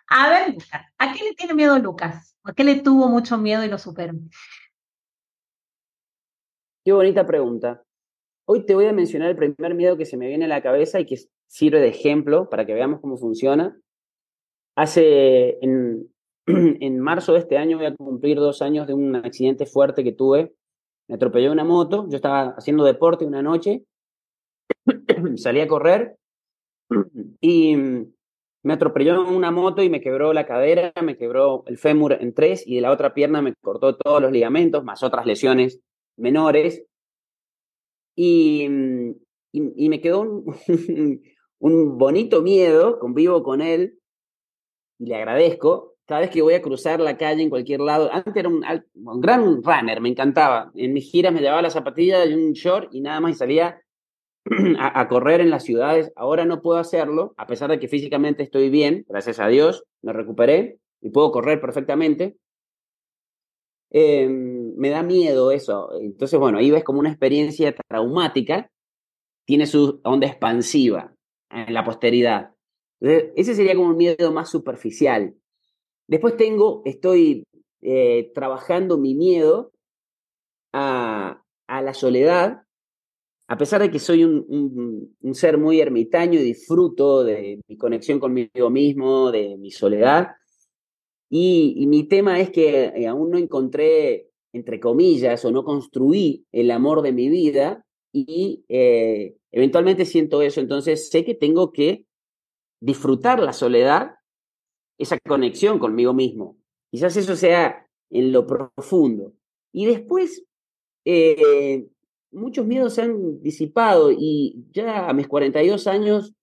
[0.09, 2.37] A ver, Lucas, ¿a qué le tiene miedo Lucas?
[2.45, 4.14] ¿A qué le tuvo mucho miedo y lo superó?
[6.85, 7.83] Qué bonita pregunta.
[8.49, 11.01] Hoy te voy a mencionar el primer miedo que se me viene a la cabeza
[11.01, 11.16] y que
[11.49, 13.77] sirve de ejemplo para que veamos cómo funciona.
[14.77, 16.09] Hace, en,
[16.47, 20.12] en marzo de este año voy a cumplir dos años de un accidente fuerte que
[20.12, 20.55] tuve.
[21.09, 23.85] Me atropelló una moto, yo estaba haciendo deporte una noche,
[25.37, 26.16] salí a correr
[27.40, 27.77] y
[28.66, 32.66] me atropelló una moto y me quebró la cadera, me quebró el fémur en tres
[32.66, 35.81] y de la otra pierna me cortó todos los ligamentos, más otras lesiones
[36.16, 36.85] menores.
[38.16, 39.11] Mm,
[39.52, 40.44] y, y, me quedó un,
[41.61, 44.00] un, bonito miedo, convivo con él
[44.98, 45.94] y le agradezco.
[46.05, 49.20] Cada vez que voy a cruzar la calle en cualquier lado, antes era un, un
[49.20, 50.72] gran runner, me encantaba.
[50.74, 53.81] En mis giras me llevaba la zapatilla y un short y nada más y salía
[54.78, 56.12] a, correr en las ciudades.
[56.16, 60.12] Ahora no puedo hacerlo, a pesar de que físicamente estoy bien, gracias a Dios, me
[60.12, 62.37] recuperé y puedo correr perfectamente.
[63.90, 65.90] Eh, me da miedo eso.
[66.00, 68.70] Entonces, bueno, ahí ves como una experiencia traumática,
[69.44, 71.14] tiene su onda expansiva
[71.50, 72.52] en la posteridad.
[73.00, 75.35] ese sería como un miedo más superficial.
[76.09, 77.44] Después tengo, estoy
[77.82, 79.72] eh, trabajando mi miedo
[80.72, 82.65] a, a, la soledad,
[83.48, 88.18] a pesar de que soy un, un, ser muy ermitaño y disfruto de mi conexión
[88.18, 90.30] conmigo mismo, de mi soledad.
[91.28, 96.46] Y, y mi tema es que eh, aún no encontré entre comillas, o no construí
[96.50, 102.06] el amor de mi vida y eh, eventualmente siento eso, entonces sé que tengo que
[102.80, 104.12] disfrutar la soledad,
[104.98, 106.56] esa conexión conmigo mismo.
[106.90, 109.35] Quizás eso sea en lo profundo.
[109.72, 110.46] Y después,
[111.04, 111.87] eh,
[112.37, 116.35] muchos miedos se han disipado y ya a mis 42 años,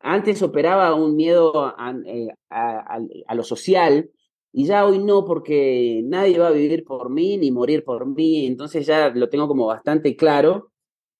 [0.00, 4.10] antes operaba un miedo a, eh, a lo social,
[4.56, 8.46] y ya hoy no, porque nadie va a vivir por mí ni morir por mí,
[8.46, 10.70] entonces ya lo tengo como bastante claro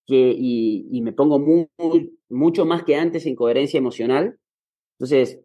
[0.06, 1.40] que, y, me pongo
[2.28, 4.38] mucho más que antes en coherencia emocional.
[4.98, 5.40] Entonces,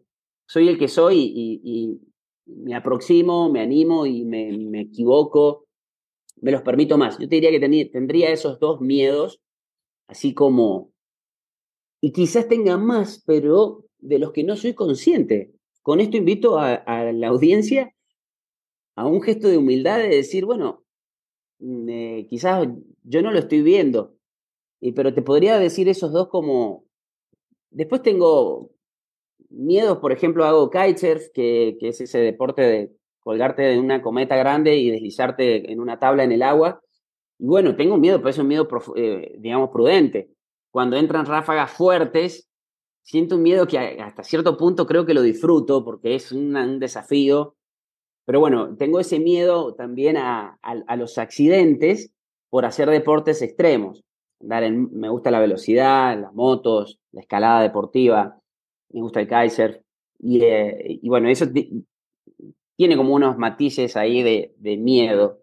[0.46, 2.00] soy el que soy y,
[2.46, 5.66] me aproximo, me animo y me, me, equivoco,
[6.40, 7.18] me los permito más.
[7.18, 9.40] Yo te diría que tendría esos dos miedos,
[10.06, 10.92] así como,
[12.00, 15.52] y quizás tenga más, pero de los que no soy consciente.
[15.82, 17.94] Con esto invito a, la audiencia
[18.96, 20.84] a un gesto de humildad de decir, bueno,
[21.58, 22.68] mm, eh, quizás
[23.02, 24.16] yo no lo estoy viendo,
[24.94, 26.84] pero te podría decir esos dos como...
[27.70, 28.72] Después tengo
[29.48, 34.36] miedos, por ejemplo, hago kitesurf, que, que es ese deporte de colgarte de una cometa
[34.36, 36.80] grande y deslizarte en una tabla en el agua.
[37.38, 40.30] Y bueno, tengo miedo, pero es un miedo, eh, digamos, prudente.
[40.70, 42.48] Cuando entran ráfagas fuertes,
[43.02, 47.56] siento un miedo que hasta cierto punto creo que lo disfruto porque es un desafío.
[48.24, 50.58] Pero bueno, tengo ese miedo también a,
[50.96, 52.12] los accidentes
[52.48, 54.04] por hacer deportes extremos.
[54.40, 58.38] me gusta la velocidad, las motos, la escalada deportiva,
[58.90, 59.82] me gusta el Kaiser.
[60.18, 61.46] Y, eh, bueno, eso
[62.80, 65.42] tiene como unos matices ahí de, miedo.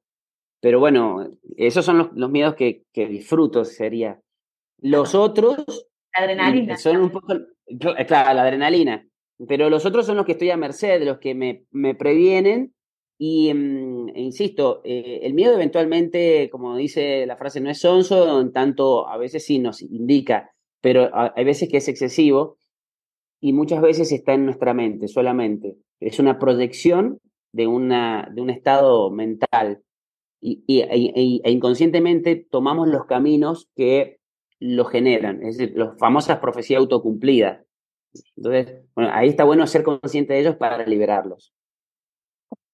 [0.60, 4.19] Pero bueno, esos son los, miedos que, que disfruto, sería.
[4.80, 5.63] Los otros
[6.13, 6.78] adrenalina.
[6.78, 7.36] Son un poco,
[8.08, 9.08] claro, la adrenalina.
[9.47, 12.73] Pero los otros son los que estoy a merced, los que me, me previenen.
[13.19, 18.41] Y mm, e insisto, eh, el miedo eventualmente, como dice la frase, no es sonso,
[18.41, 20.50] en tanto a veces sí nos indica,
[20.82, 22.58] pero hay veces que es excesivo
[23.39, 25.78] y muchas veces está en nuestra mente solamente.
[26.00, 27.19] Es una proyección
[27.51, 29.81] de, una, de un estado mental.
[30.39, 34.19] y, e, e, inconscientemente tomamos los caminos que
[34.60, 37.63] lo generan, es decir, las famosas profecías autocumplidas.
[38.36, 41.53] Entonces, bueno, ahí está bueno ser consciente de ellos para liberarlos.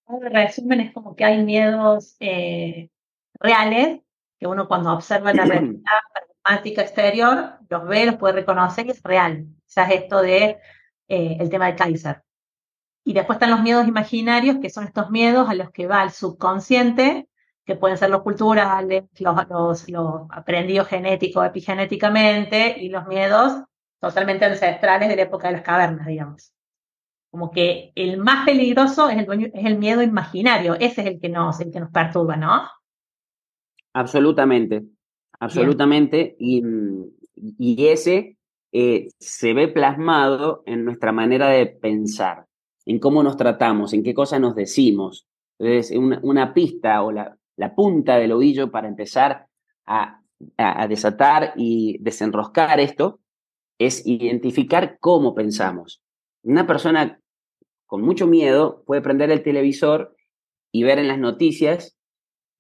[0.07, 2.89] En resumen, es como que hay miedos eh,
[3.39, 4.01] reales
[4.39, 5.81] que uno cuando observa la realidad
[6.43, 9.45] pragmática exterior los ve, los puede reconocer y es real.
[9.49, 10.57] O sea, es esto de
[11.07, 12.21] eh, el tema de Kaiser.
[13.03, 16.11] Y después están los miedos imaginarios, que son estos miedos a los que va el
[16.11, 17.27] subconsciente,
[17.65, 23.63] que pueden ser los culturales, los, los, aprendidos genéticos, epigenéticamente, y los miedos
[23.99, 26.53] totalmente ancestrales de la época de las cavernas, digamos.
[27.31, 31.29] Como que el más peligroso es el, es el miedo imaginario, ese es el que
[31.29, 32.63] nos, el que nos perturba, ¿no?
[33.93, 34.83] Absolutamente,
[35.39, 36.35] absolutamente.
[36.37, 36.63] Y,
[37.35, 38.37] y, ese
[38.71, 42.45] eh, se ve plasmado en nuestra manera de pensar
[42.86, 45.28] en cómo nos tratamos, en qué cosas nos decimos.
[45.60, 47.38] Entonces, una, pista o la,
[47.76, 49.48] punta del ovillo para empezar
[49.86, 50.19] a,
[50.89, 53.19] desatar y desenroscar esto
[53.80, 56.02] es identificar cómo pensamos.
[56.43, 57.22] Una persona
[57.86, 60.15] con mucho miedo puede prender el televisor
[60.74, 61.98] y ver en las noticias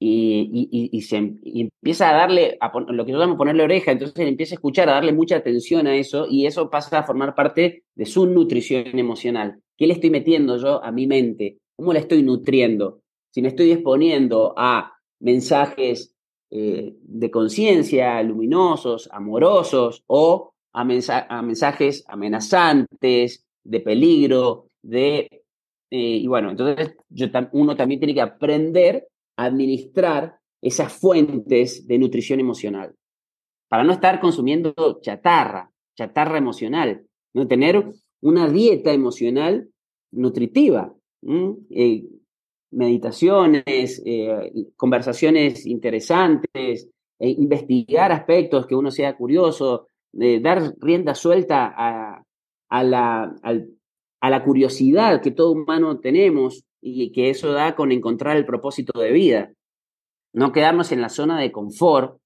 [0.05, 4.89] y, se, empieza a darle, a lo que llamo ponerle oreja, entonces empieza a escuchar,
[4.89, 8.99] a darle mucha atención a eso y eso pasa a formar parte de su nutrición
[8.99, 9.61] emocional.
[9.77, 11.59] ¿Qué le estoy metiendo yo a mi mente?
[11.75, 13.01] ¿Cómo la estoy nutriendo?
[13.31, 16.13] Si me estoy exponiendo a mensajes
[16.51, 25.43] eh, de conciencia, luminosos, amorosos, o a, mensajes amenazantes, de peligro, de...
[25.89, 32.39] Eh, y bueno, entonces yo, uno también tiene que aprender administrar esas fuentes de nutrición
[32.39, 32.95] emocional,
[33.67, 37.91] para no estar consumiendo chatarra, chatarra emocional, no tener
[38.21, 39.67] una dieta emocional
[40.11, 40.93] nutritiva.
[41.69, 42.05] Eh,
[42.71, 52.83] meditaciones, eh, conversaciones interesantes, eh, investigar aspectos que uno sea curioso, dar rienda suelta a,
[52.83, 53.35] la,
[54.21, 58.99] a la curiosidad que todo humano tenemos y que eso da con encontrar el propósito
[58.99, 59.53] de vida.
[60.33, 62.19] No quedarnos en la zona de confort,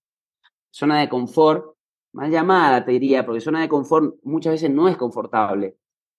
[0.72, 1.76] zona de confort
[2.14, 5.78] mal llamada, te diría, porque zona de confort muchas veces no es confortable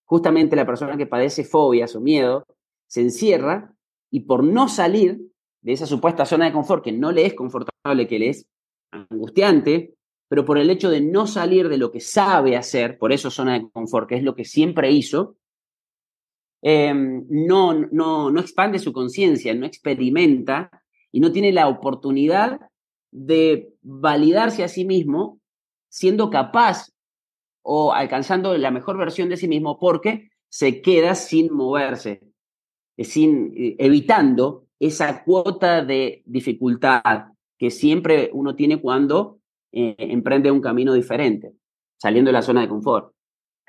[0.08, 2.46] justamente la persona que padece fobias o miedo
[2.86, 3.74] se encierra
[4.10, 5.20] y por no salir
[5.60, 8.46] de esa supuesta zona de confort que no le es confortable, que le es
[8.90, 9.96] angustiante,
[10.28, 13.58] pero por el hecho de no salir de lo que sabe hacer, por eso zona
[13.58, 15.36] de confort, que es lo que siempre hizo,
[16.62, 20.70] em, no, no, no expande su conciencia, no experimenta
[21.12, 22.60] y no tiene la oportunidad
[23.10, 25.40] de validarse a sí mismo
[25.88, 26.92] siendo capaz
[27.62, 32.22] o alcanzando la mejor versión de sí mismo porque se queda sin moverse,
[32.96, 39.40] eh, sin, eh, evitando esa cuota de dificultad que siempre uno tiene cuando
[39.72, 41.52] eh, emprende un camino diferente,
[41.96, 43.12] saliendo de la zona de confort.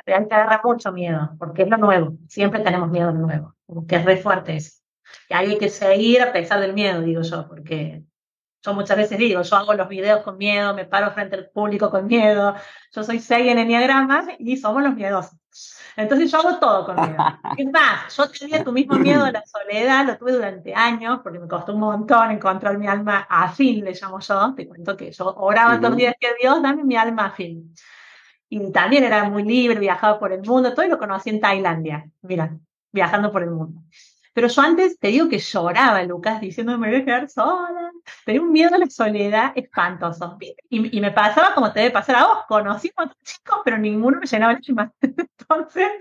[0.09, 2.13] Realmente agarra mucho miedo, porque es lo nuevo.
[2.27, 4.79] Siempre tenemos miedo de nuevo, como que es re fuerte eso.
[5.29, 8.03] Y hay que seguir a pesar del miedo, digo yo, porque
[8.63, 11.91] yo muchas veces digo, yo hago los videos con miedo, me paro frente al público
[11.91, 12.55] con miedo,
[12.91, 15.37] yo soy 6 en Enneagramas y somos los miedosos.
[15.95, 17.17] Entonces yo hago todo con miedo.
[17.57, 21.37] Es más, yo tenía tu mismo miedo a la soledad, lo tuve durante años, porque
[21.37, 24.55] me costó un montón encontrar mi alma afín, le llamo yo.
[24.55, 27.75] Te cuento que yo oraba todos los días que Dios, dame mi alma afín.
[28.49, 32.09] Y también era muy libre, viajaba por el mundo, todo y lo conocí en Tailandia,
[32.21, 32.57] mira,
[32.91, 33.81] viajando por el mundo.
[34.33, 37.91] Pero yo antes te digo que lloraba, Lucas, diciendo me voy a quedar sola.
[38.25, 40.37] Tenía un miedo a la soledad espantoso.
[40.69, 42.37] Y, y me pasaba como te debe pasar a vos.
[42.47, 44.93] Conocí a otros chicos, pero ninguno me llenaba el alma.
[45.01, 45.91] Entonces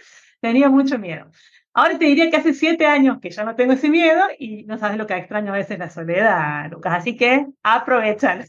[0.41, 1.31] tenía mucho miedo.
[1.75, 4.79] Ahora te diría que hace siete años que ya no tengo ese miedo y no
[4.79, 6.95] sabes lo que extraño a veces la soledad, Lucas.
[6.95, 8.45] Así que aprovechan.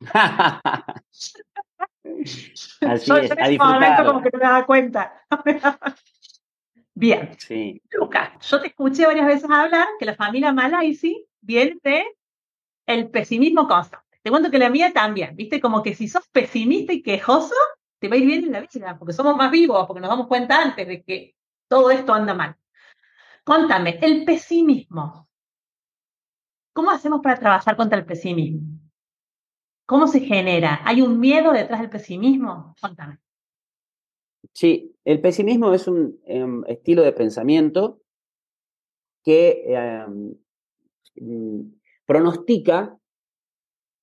[2.80, 5.24] Así yo, es, en ese momento como que no me daba cuenta.
[6.94, 7.36] Bien.
[7.38, 7.82] Sí.
[7.90, 12.04] Lucas, yo te escuché varias veces hablar que la familia Malaisi viene de
[12.86, 14.18] el pesimismo constante.
[14.22, 15.60] Te cuento que la mía también, ¿viste?
[15.60, 17.54] Como que si sos pesimista y quejoso,
[17.98, 20.26] te va a ir bien en la vida, porque somos más vivos, porque nos damos
[20.26, 21.36] cuenta antes de que
[21.68, 22.56] todo esto anda mal.
[23.44, 25.28] Contame, el pesimismo.
[26.72, 28.85] ¿Cómo hacemos para trabajar contra el pesimismo?
[29.86, 30.80] ¿Cómo se genera?
[30.84, 32.74] ¿Hay un miedo detrás del pesimismo?
[32.80, 33.18] Contame.
[34.52, 38.00] Sí, el pesimismo es un em, estilo de pensamiento
[39.24, 40.34] que em,
[41.20, 41.72] mm,
[42.04, 42.98] pronostica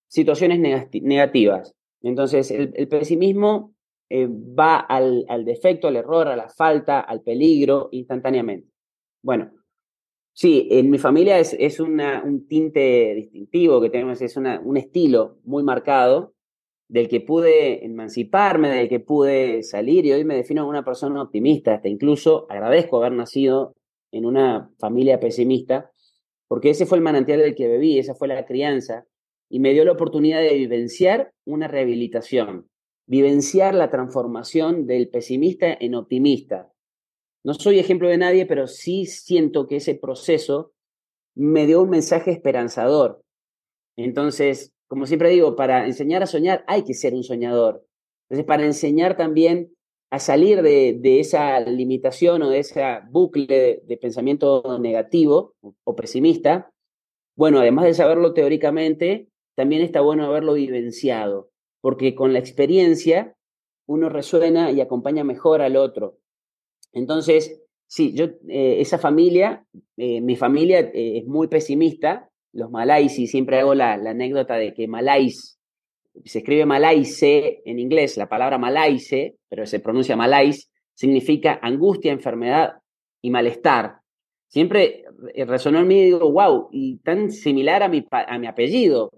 [0.07, 1.73] situaciones negativas.
[2.01, 3.73] Entonces, el, pesimismo
[4.09, 8.69] eh, va al, defecto, al error, a la falta, al peligro instantáneamente.
[9.23, 9.51] Bueno,
[10.35, 15.61] Sí, en mi familia es, es un tinte distintivo que tenemos, es un estilo muy
[15.63, 16.33] marcado
[16.87, 21.21] del que pude emanciparme, del que pude salir y hoy me defino como una persona
[21.21, 23.73] optimista, hasta incluso agradezco haber nacido
[24.11, 25.91] en una familia pesimista,
[26.47, 29.05] porque ese fue el manantial del que bebí, esa fue la crianza,
[29.49, 32.67] y me dio la oportunidad de vivenciar una rehabilitación,
[33.05, 36.72] vivenciar la transformación del pesimista en optimista.
[37.43, 40.71] No soy ejemplo de nadie, pero sí siento que ese proceso
[41.35, 43.21] me dio un mensaje esperanzador.
[43.97, 47.85] Entonces, como siempre digo, para enseñar a soñar hay que ser un soñador.
[48.29, 49.73] Entonces, para enseñar también
[50.09, 56.71] a salir de, esa limitación o de ese bucle de, pensamiento negativo o pesimista,
[57.35, 61.49] bueno, además de saberlo teóricamente, también está bueno haberlo vivenciado,
[61.81, 63.35] porque con la experiencia
[63.87, 66.19] uno resuena y acompaña mejor al otro.
[66.93, 69.65] Entonces, sí, yo, eh, esa familia,
[69.97, 74.73] eh, mi familia eh, es muy pesimista, los malais, y siempre hago la, anécdota de
[74.73, 75.59] que malais
[76.25, 82.73] se escribe malaice en inglés, la palabra malaice, pero se pronuncia malais, significa angustia, enfermedad
[83.21, 83.97] y malestar.
[84.47, 85.05] Siempre
[85.47, 89.09] resonó en mí y digo, wow, y tan similar a mi, a mi apellido.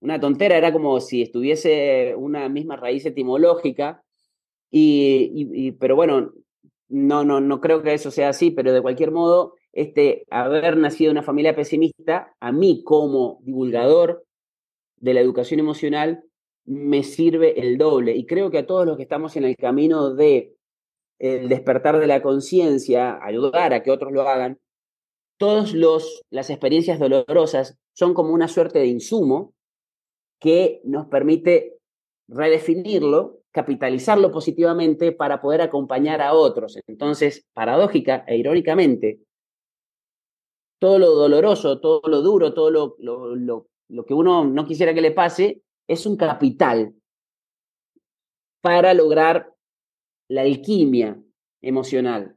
[0.00, 4.02] Una tontera, era como si estuviese una misma raíz etimológica.
[4.70, 6.32] Y, pero bueno,
[6.90, 11.10] no, no, no creo que eso sea así, pero de cualquier modo, este, haber nacido
[11.10, 14.24] en una familia pesimista, a mí como divulgador
[14.96, 16.24] de la educación emocional,
[16.66, 18.16] me sirve el doble.
[18.16, 20.56] Y creo que a todos los que estamos en el camino de
[21.20, 24.58] el despertar de la conciencia, ayudar a que otros lo hagan,
[25.38, 25.74] todas
[26.30, 29.54] las experiencias dolorosas son como una suerte de insumo
[30.40, 31.78] que nos permite
[32.26, 36.78] redefinirlo, capitalizarlo positivamente para poder acompañar a otros.
[36.86, 39.20] Entonces, paradójica e irónicamente,
[40.78, 45.02] todo lo doloroso, todo lo duro, todo lo, lo, lo que uno no quisiera que
[45.02, 46.94] le pase, es un capital
[48.60, 49.52] para lograr
[50.28, 51.20] la alquimia
[51.60, 52.36] emocional.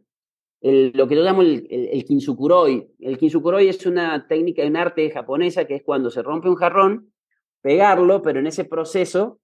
[0.62, 2.96] lo que yo llamo el, el, el, kinsukuroi.
[3.00, 3.18] El
[3.70, 7.14] es una técnica, un arte japonesa que es cuando se rompe un jarrón,
[7.62, 9.40] pegarlo, pero en ese proceso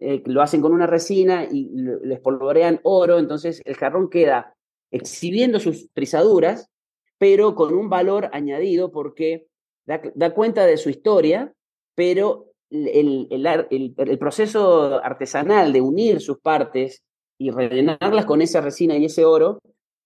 [0.00, 1.68] eh, lo hacen con una resina y
[2.02, 4.54] les polvorean oro, entonces el jarrón queda
[4.90, 6.70] exhibiendo sus trizaduras,
[7.18, 9.46] pero con un valor añadido porque
[9.84, 11.52] da, cuenta de su historia,
[11.94, 17.02] pero el, proceso artesanal de unir sus partes
[17.38, 19.58] y rellenarlas con esa resina y ese oro,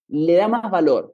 [0.09, 1.13] le da más valor.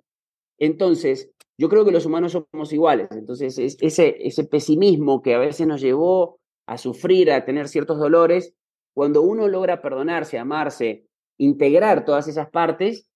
[0.57, 3.09] Entonces, yo creo que los humanos somos iguales.
[3.11, 8.55] Entonces, ese pesimismo que a veces nos llevó a sufrir, a tener ciertos dolores,
[8.93, 13.07] cuando uno logra perdonarse, amarse, integrar todas esas partes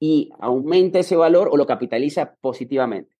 [0.00, 3.16] y aumenta ese valor o lo capitaliza positivamente.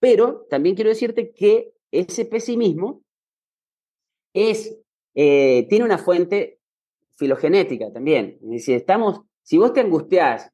[0.00, 3.02] Pero también quiero decirte que ese pesimismo
[4.34, 4.78] es,
[5.14, 6.58] eh, tiene una fuente
[7.16, 8.38] filogenética también.
[8.58, 10.50] Si, estamos, si vos te angustiás,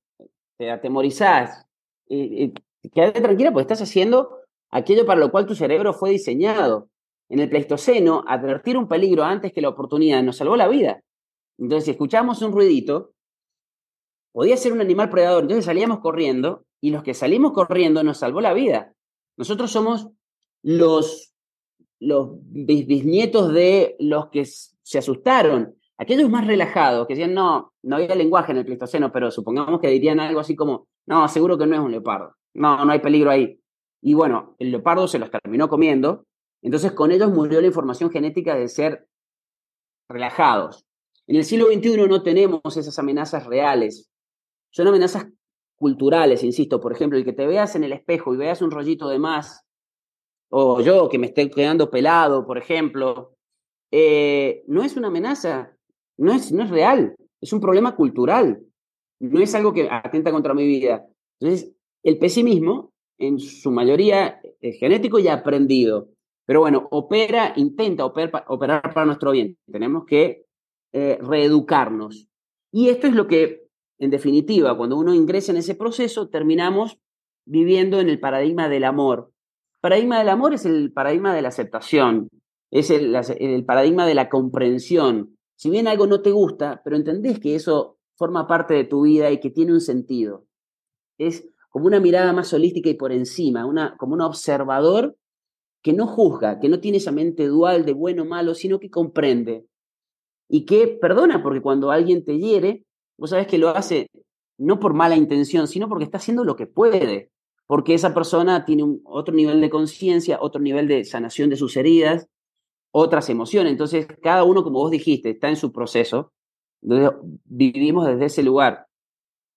[0.57, 1.65] te atemorizás,
[2.09, 2.53] eh,
[2.93, 4.41] quédate tranquila porque estás haciendo
[4.71, 6.91] aquello para lo cual tu cerebro fue diseñado.
[7.29, 11.03] En el Pleistoceno, advertir un peligro antes que la oportunidad nos salvó la vida.
[11.59, 13.13] Entonces, si escuchamos un ruidito,
[14.33, 15.43] podía ser un animal predador.
[15.43, 18.93] Entonces salíamos corriendo y los que salimos corriendo nos salvó la vida.
[19.37, 20.09] Nosotros somos
[20.63, 21.29] los
[22.01, 28.15] los bisnietos de los que se asustaron, aquellos más relajados, que decían, no, no había
[28.15, 31.75] lenguaje en el Pleistoceno, pero supongamos que dirían algo así como, no, seguro que no
[31.75, 33.61] es un leopardo, no, no hay peligro ahí.
[34.01, 36.27] Y bueno, el leopardo se los terminó comiendo,
[36.63, 39.07] entonces con ellos murió la información genética de ser
[40.09, 40.85] relajados.
[41.27, 44.11] En el siglo XXI no tenemos esas amenazas reales,
[44.71, 45.27] son amenazas
[45.77, 49.09] culturales, insisto, por ejemplo, el que te veas en el espejo y veas un rollito
[49.09, 49.65] de más
[50.51, 53.35] o yo que me esté quedando pelado, por ejemplo,
[53.91, 55.77] eh, no es una amenaza,
[56.17, 58.63] no es, no es real, es un problema cultural,
[59.21, 61.07] no es algo que atenta contra mi vida.
[61.39, 66.09] Entonces, el pesimismo, en su mayoría, es genético y aprendido,
[66.49, 69.59] pero bueno, opera, intenta operar, para nuestro bien.
[69.71, 70.47] Tenemos que
[70.95, 72.27] eh, reeducarnos.
[72.73, 73.67] Y esto es lo que,
[73.99, 76.99] en definitiva, cuando uno ingresa en ese proceso, terminamos
[77.45, 79.31] viviendo en el paradigma del amor,
[79.83, 82.31] paradigma del amor es el paradigma de la aceptación,
[82.71, 85.37] es el, el, paradigma de la comprensión.
[85.55, 89.31] Si bien algo no te gusta, pero entendés que eso forma parte de tu vida
[89.31, 90.47] y que tiene un sentido.
[91.19, 95.15] Es como una mirada más holística y por encima, una, como un observador
[95.83, 98.91] que no juzga, que no tiene esa mente dual de bueno o malo, sino que
[98.91, 99.67] comprende
[100.49, 102.85] y que perdona, porque cuando alguien te hiere,
[103.19, 104.09] vos sabés que lo hace
[104.59, 107.31] no por mala intención, sino porque está haciendo lo que puede.
[107.67, 111.77] porque esa persona tiene un, otro nivel de conciencia, otro nivel de sanación de sus
[111.77, 112.27] heridas,
[112.93, 113.73] otras emociones.
[113.73, 116.33] Entonces, cada uno, como vos dijiste, está en su proceso.
[116.81, 117.11] Entonces,
[117.45, 118.87] vivimos desde ese lugar.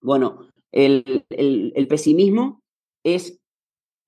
[0.02, 2.62] Bueno, el, pesimismo
[3.04, 3.40] es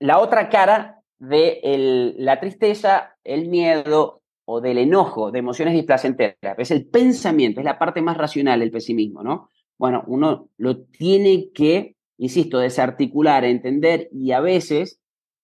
[0.01, 6.59] la otra cara de la tristeza, el miedo o del enojo, de emociones displacenteras.
[6.59, 9.49] Es el pensamiento, es la parte más racional del pesimismo, ¿no?
[9.79, 15.01] Bueno, uno lo tiene que, insisto, desarticular, entender y a veces,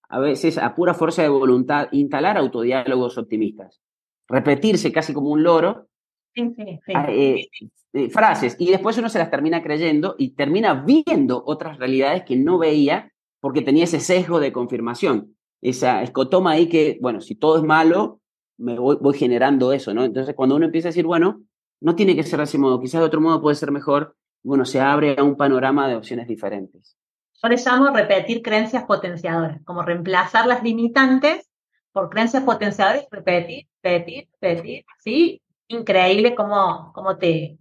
[0.09, 3.81] a veces a pura fuerza de voluntad, instalar autodiálogos optimistas.
[4.29, 5.89] Repetirse casi como un loro
[6.95, 7.49] ah, eh,
[7.93, 12.37] eh, frases y después uno se las termina creyendo y termina viendo otras realidades que
[12.37, 17.57] no veía porque tenía ese sesgo de confirmación, esa escotoma ahí que, bueno, si todo
[17.57, 18.21] es malo,
[18.59, 20.05] me voy, generando eso, ¿no?
[20.05, 21.43] Entonces cuando uno empieza a decir, bueno,
[21.81, 24.65] no tiene que ser de ese modo, quizás de otro modo puede ser mejor, bueno,
[24.65, 26.97] se abre a un panorama de opciones diferentes.
[27.43, 31.51] Yo le llamo repetir creencias potenciadoras, como reemplazar las limitantes
[31.93, 35.43] por creencias potenciadoras, repetir, repetir, repetir, ¿sí?
[35.69, 37.59] Increíble cómo, cómo, te,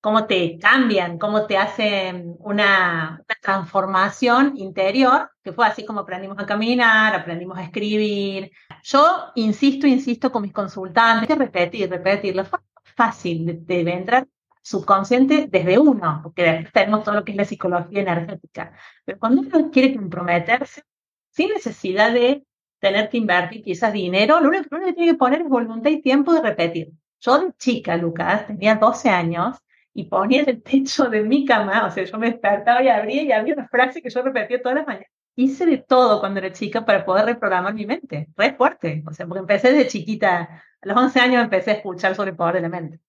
[0.00, 6.38] cómo te cambian, cómo te hacen una, una, transformación interior, que fue así como aprendimos
[6.38, 8.50] a caminar, aprendimos a escribir.
[8.82, 12.60] Yo insisto, insisto con mis consultantes, repetir, repetir, fue
[12.96, 14.26] fácil de, de entrar
[14.62, 18.72] subconsciente desde uno, porque después tenemos todo lo que es la psicología energética.
[19.04, 20.82] Pero cuando uno quiere comprometerse,
[21.30, 22.44] sin necesidad de
[22.78, 26.32] tener que invertir quizás dinero, lo único, que tiene que poner es voluntad y tiempo
[26.34, 26.92] de repetir.
[27.20, 29.56] Yo de chica, Lucas, tenía 12 años
[29.98, 33.20] y ponía en el techo de mi cama, o sea, yo me despertaba y abría
[33.20, 35.08] y había una frase que yo repetía todas las mañanas.
[35.34, 39.26] Hice de todo cuando era chica para poder reprogramar mi mente, re fuerte, o sea,
[39.26, 42.60] porque empecé desde chiquita, a los 11 años empecé a escuchar sobre el poder de
[42.60, 43.00] la mente.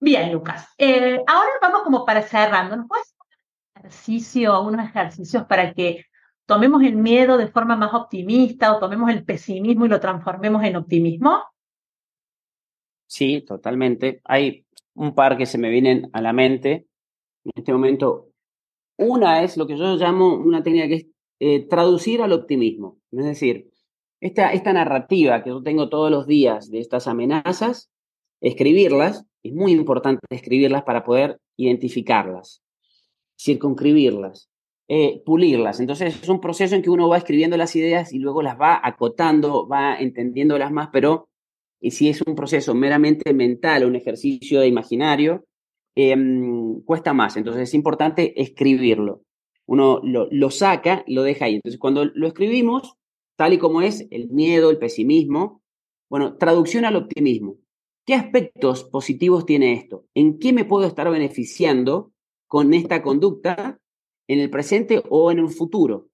[0.00, 0.68] Bien, Lucas.
[0.78, 2.74] Eh, ahora vamos como para cerrando.
[2.74, 3.16] ¿Nos puedes hacer
[3.76, 6.06] un ejercicio, unos ejercicios para que
[6.44, 10.74] tomemos el miedo de forma más optimista o tomemos el pesimismo y lo transformemos en
[10.74, 11.44] optimismo?
[13.06, 14.20] Sí, totalmente.
[14.24, 14.64] Hay
[14.94, 16.86] un par que se me vienen a la mente
[17.44, 18.30] en este momento.
[18.96, 21.06] Una es lo que yo llamo una técnica que es
[21.40, 22.98] eh, traducir al optimismo.
[23.10, 23.70] Es decir,
[24.20, 27.90] esta, esta narrativa que yo tengo todos los días de estas amenazas,
[28.40, 32.62] escribirlas es muy importante escribirlas para poder identificarlas,
[33.38, 34.48] circunscribirlas,
[34.88, 35.80] eh, pulirlas.
[35.80, 38.80] Entonces es un proceso en que uno va escribiendo las ideas y luego las va
[38.82, 41.28] acotando, va entendiéndolas más, pero
[41.84, 45.44] y si es un proceso meramente mental, un ejercicio de imaginario,
[45.94, 47.36] em, cuesta más.
[47.36, 49.20] Entonces es importante escribirlo.
[49.66, 51.56] Uno lo, lo saca, lo deja ahí.
[51.56, 52.94] Entonces cuando lo escribimos,
[53.36, 55.62] tal y como es el miedo, el pesimismo,
[56.08, 57.58] bueno, traducción al optimismo.
[58.06, 60.06] ¿Qué aspectos positivos tiene esto?
[60.14, 62.12] ¿En qué me puedo estar beneficiando
[62.46, 63.78] con esta conducta
[64.26, 66.08] en el presente o en un futuro?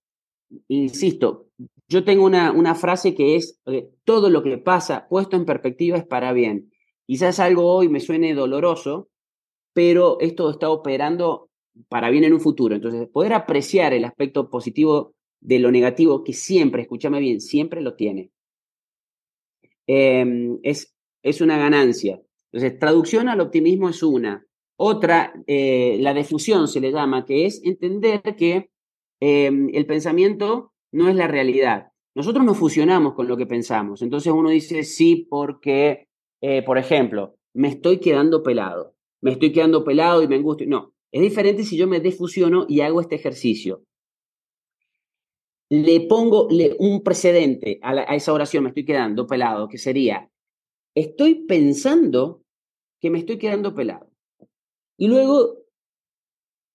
[0.66, 1.46] Insisto,
[1.90, 5.98] yo tengo una, una frase que es, eh, todo lo que pasa puesto en perspectiva
[5.98, 6.70] es para bien.
[7.04, 9.10] Quizás algo hoy me suene doloroso,
[9.72, 11.50] pero esto está operando
[11.88, 12.76] para bien en un futuro.
[12.76, 17.96] Entonces, poder apreciar el aspecto positivo de lo negativo, que siempre, escúchame bien, siempre lo
[17.96, 18.30] tiene.
[19.88, 22.22] Em, es es una ganancia.
[22.52, 24.46] Entonces, traducción al optimismo es una.
[24.76, 28.70] Otra, eh, la difusión se le llama, que es entender que
[29.20, 31.92] em, el pensamiento no es la realidad.
[32.14, 34.02] Nosotros nos fusionamos con lo que pensamos.
[34.02, 36.08] Entonces uno dice sí porque,
[36.40, 38.94] eh, por ejemplo, me estoy quedando pelado.
[39.22, 40.66] Me estoy quedando pelado y me angustio.
[40.66, 43.84] No, es diferente si yo me defusiono y hago este ejercicio.
[45.68, 50.28] Le pongo un precedente a, a esa oración, me estoy quedando pelado, que sería,
[50.96, 52.42] estoy pensando
[53.00, 54.10] que me estoy quedando pelado.
[54.98, 55.58] Y luego,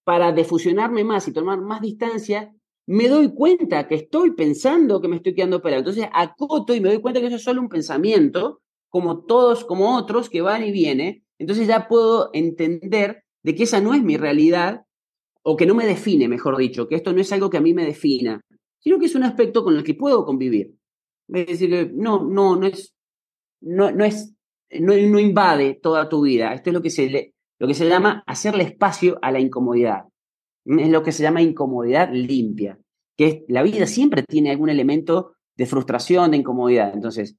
[0.05, 2.54] para defusionarme más y tomar más distancia,
[2.87, 5.79] me doy cuenta que estoy pensando que me estoy quedando pelado.
[5.79, 9.97] Entonces acoto y me doy cuenta que eso es solo un pensamiento, como todos, como
[9.97, 11.23] otros, que van y vienen.
[11.39, 14.85] Entonces ya puedo entender de que esa no es mi realidad,
[15.47, 17.75] o que no me define, mejor dicho, que esto no es algo que a mí
[17.75, 18.41] me defina,
[18.79, 20.73] sino que es un aspecto con el que puedo convivir.
[21.27, 22.95] No, no, no es,
[23.61, 24.33] no, no, es,
[24.71, 26.53] no, invade toda tu vida.
[26.53, 30.05] Esto es lo que, se, lo que se llama hacerle espacio a la incomodidad.
[30.65, 32.79] Es lo que se llama incomodidad limpia,
[33.17, 36.93] que es, la vida siempre tiene algún elemento de frustración, de incomodidad.
[36.93, 37.37] Entonces,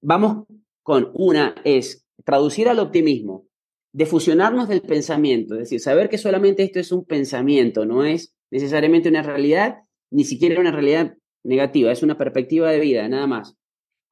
[0.00, 0.46] vamos
[0.82, 3.46] con una, es traducir al optimismo,
[3.92, 8.34] de fusionarnos del pensamiento, es decir, saber que solamente esto es un pensamiento, no es
[8.50, 9.78] necesariamente una realidad,
[10.10, 13.56] ni siquiera una realidad negativa, es una perspectiva de vida, nada más.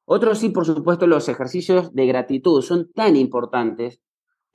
[0.05, 4.01] Otro sí, por supuesto, los ejercicios de gratitud son tan importantes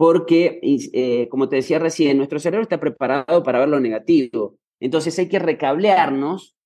[0.03, 4.57] porque, eh, como te decía recién, nuestro cerebro está preparado para ver lo negativo.
[4.80, 6.57] Entonces hay que recablearnos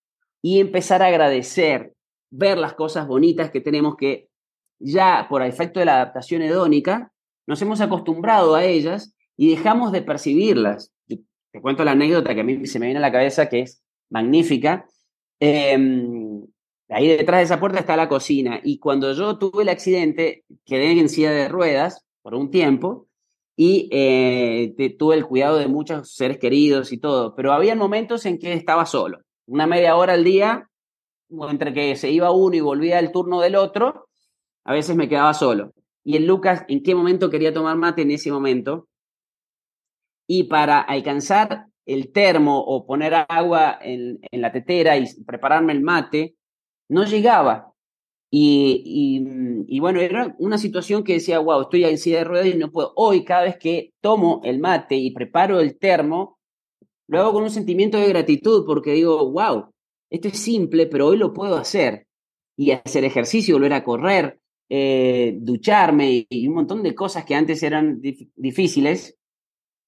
[0.41, 1.93] y empezar a agradecer,
[2.31, 4.31] ver las cosas bonitas que tenemos que
[4.79, 7.13] ya por efecto de la adaptación hedónica,
[7.47, 10.95] nos hemos acostumbrado a ellas y dejamos de percibirlas.
[11.07, 13.83] te cuento la anécdota que a mí se me viene a la cabeza, que es
[14.09, 14.87] magnífica.
[15.41, 16.43] Em,
[16.89, 20.93] ahí detrás de esa puerta está la cocina y cuando yo tuve el accidente, quedé
[20.93, 23.07] en silla de ruedas por un tiempo
[23.57, 28.39] y eh, tuve el cuidado de muchos seres queridos y todo, pero había momentos en
[28.39, 30.69] que estaba solo, una media hora al día,
[31.31, 34.09] entre que se iba uno y volvía el turno del otro,
[34.65, 35.73] a veces me quedaba solo.
[36.05, 38.03] Y el Lucas, ¿en qué momento quería tomar mate?
[38.03, 38.89] En ese momento.
[40.29, 45.83] Y para alcanzar el termo o poner agua en, en la tetera y prepararme el
[45.83, 46.37] mate,
[46.89, 47.73] no llegaba.
[48.31, 52.71] Y, bueno, era una situación que decía, wow, estoy en silla de ruedas y no
[52.71, 52.93] puedo.
[52.97, 56.39] Hoy, cada vez que tomo el mate y preparo el termo,
[57.09, 59.71] lo hago con un sentimiento de gratitud porque digo, wow,
[60.11, 62.07] esto es simple, pero hoy lo puedo hacer.
[62.59, 67.63] Y hacer ejercicio, volver a correr, eh, ducharme y un montón de cosas que antes
[67.63, 68.01] eran
[68.35, 69.17] difíciles,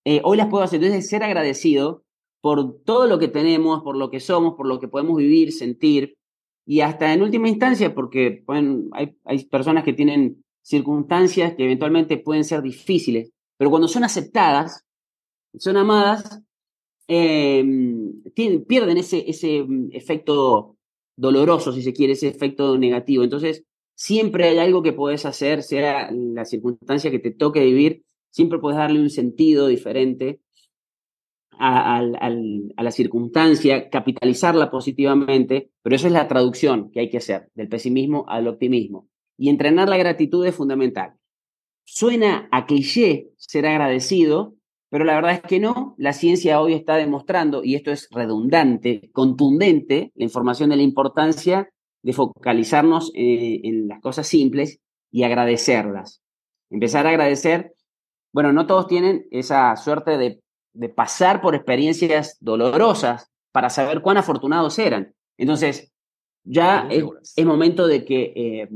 [0.05, 0.83] eh, hoy las puedo hacer.
[0.83, 2.05] Entonces, ser agradecido
[2.41, 6.18] por todo lo que tenemos, por lo que somos, por lo que podemos vivir, sentir,
[6.69, 8.45] y hasta en última instancia, porque
[8.93, 14.85] hay, hay personas que tienen circunstancias que eventualmente pueden ser difíciles, pero cuando son aceptadas,
[15.57, 16.43] son amadas,
[17.07, 18.23] em,
[18.67, 20.77] pierden ese, ese mm, efecto
[21.17, 23.25] doloroso, si se quiere, ese efecto negativo.
[23.25, 23.65] Entonces,
[23.95, 28.77] siempre hay algo que puedes hacer, sea la circunstancia que te toque vivir, siempre puedes
[28.77, 30.41] darle un sentido diferente
[31.59, 37.69] a, la circunstancia, capitalizarla positivamente, pero esa es la traducción que hay que hacer del
[37.69, 39.09] pesimismo al optimismo.
[39.37, 41.15] Y entrenar la gratitud es fundamental.
[41.85, 44.55] Suena a cliché ser agradecido,
[44.91, 45.95] pero la verdad es que no.
[45.99, 51.71] La ciencia hoy está demostrando, y esto es redundante, contundente, la información de la importancia
[52.03, 54.81] de focalizarnos eh, en las cosas simples
[55.11, 56.23] y agradecerlas.
[56.71, 57.75] Empezar a agradecer,
[58.33, 60.41] bueno, no todos tienen esa suerte de
[60.73, 65.15] de pasar por experiencias dolorosas para saber cuán afortunados eran.
[65.37, 65.93] Entonces,
[66.45, 67.05] ya es,
[67.45, 68.69] momento de que eh,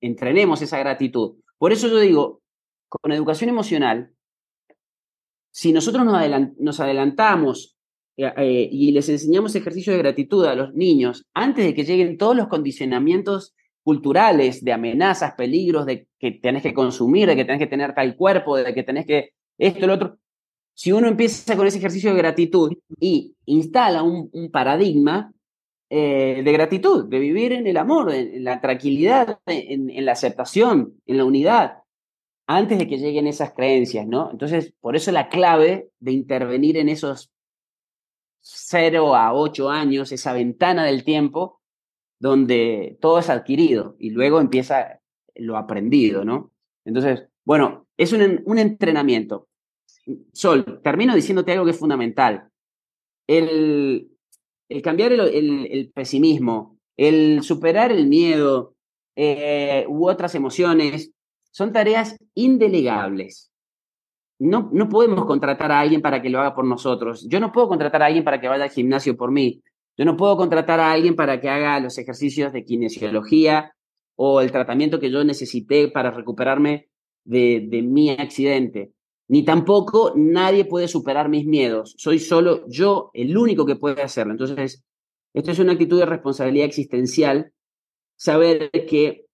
[0.00, 1.36] entrenemos esa gratitud.
[1.58, 2.42] Por eso yo digo,
[2.88, 4.12] con educación emocional,
[5.52, 7.76] si nosotros nos, adelantamos
[8.16, 12.18] eh, eh, y les enseñamos ejercicios de gratitud a los niños antes de que lleguen
[12.18, 17.60] todos los condicionamientos culturales de amenazas, peligros, de que tenés que consumir, de que tenés
[17.60, 20.18] que tener tal cuerpo, de que tenés que esto, lo otro,
[20.80, 25.30] si uno empieza con ese ejercicio de gratitud y instala un, paradigma
[25.90, 31.18] eh, de gratitud, de vivir en el amor, en, la tranquilidad, en, la aceptación, en
[31.18, 31.82] la unidad,
[32.46, 34.30] antes de que lleguen esas creencias, ¿no?
[34.30, 37.30] Entonces, por eso la clave de intervenir en esos
[38.40, 41.60] 0 a 8 años, esa ventana del tiempo
[42.18, 45.02] donde todo es adquirido y luego empieza
[45.34, 46.52] lo aprendido, ¿no?
[46.86, 49.49] Entonces, bueno, es un entrenamiento.
[50.32, 52.48] Sol, termino diciéndote algo que es fundamental.
[53.26, 54.10] El,
[54.82, 58.74] cambiar el, pesimismo, el superar el miedo
[59.16, 61.12] eh, u otras emociones,
[61.50, 63.52] son tareas indelegables.
[64.38, 67.26] No, no podemos contratar a alguien para que lo haga por nosotros.
[67.28, 69.62] Yo no puedo contratar a alguien para que vaya al gimnasio por mí.
[69.98, 73.74] Yo no puedo contratar a alguien para que haga los ejercicios de kinesiología
[74.16, 76.88] o el tratamiento que yo necesité para recuperarme
[77.24, 78.92] de, de mi accidente
[79.30, 81.94] ni tampoco nadie puede superar mis miedos.
[81.98, 84.32] Soy solo yo el único que puede hacerlo.
[84.32, 84.82] Entonces,
[85.32, 87.52] esto es una actitud de responsabilidad existencial,
[88.16, 89.26] saber que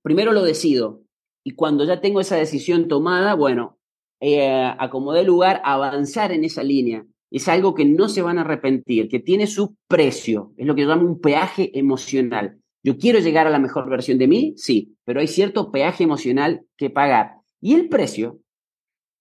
[0.00, 1.02] primero lo decido
[1.44, 3.78] y cuando ya tengo esa decisión tomada, bueno,
[4.20, 7.04] eh, acomodé lugar, avanzar en esa línea.
[7.30, 10.80] Es algo que no se van a arrepentir, que tiene su precio, es lo que
[10.80, 12.58] yo llamo un peaje emocional.
[12.82, 16.62] Yo quiero llegar a la mejor versión de mí, sí, pero hay cierto peaje emocional
[16.78, 17.32] que pagar.
[17.60, 18.40] Y el precio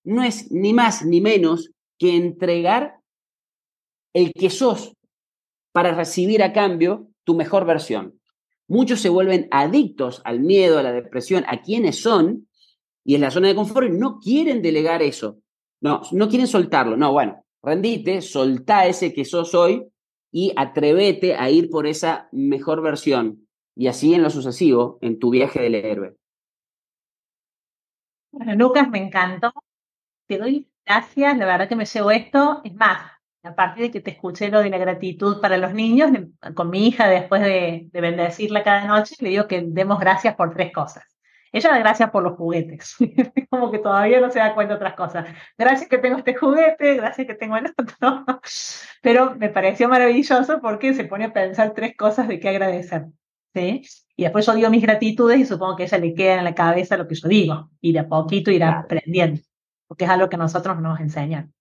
[0.06, 2.99] no es ni más ni menos que entregar
[4.14, 4.93] el que sos
[5.72, 8.20] para recibir a cambio tu mejor versión.
[8.68, 12.47] Muchos se vuelven adictos al miedo, a la depresión, a quienes son,
[13.03, 15.39] y en la zona de confort no quieren delegar eso.
[15.82, 16.97] No, no quieren soltarlo.
[16.97, 19.86] No, bueno, rendite, soltá ese que sos hoy
[20.32, 23.47] y atrévete a ir por esa mejor versión.
[23.76, 26.16] Y así en lo sucesivo, en tu viaje del héroe.
[28.32, 29.53] Bueno, Lucas, me encantó
[30.28, 32.61] te doy gracias, la verdad que me llevo esto.
[32.63, 33.11] Es más,
[33.43, 36.11] a partir de que te escuché lo de la gratitud para los niños,
[36.55, 40.71] con mi hija después de, bendecirla cada noche, le digo que demos gracias por tres
[40.73, 41.03] cosas.
[41.51, 42.95] Ella da gracias por los juguetes,
[43.49, 45.28] como que todavía no se da cuenta de otras cosas.
[45.57, 48.26] Gracias que tengo este juguete, gracias que tengo el otro.
[49.01, 53.05] Pero me pareció maravilloso porque se pone a pensar tres cosas de qué agradecer.
[53.53, 53.84] ¿sí?
[54.17, 56.55] Y después yo digo mis gratitudes y supongo que a ella le queda en la
[56.55, 57.69] cabeza lo que yo digo.
[57.80, 59.39] Y de a poquito irá aprendiendo,
[59.88, 61.53] porque es algo que nosotros nos enseñan.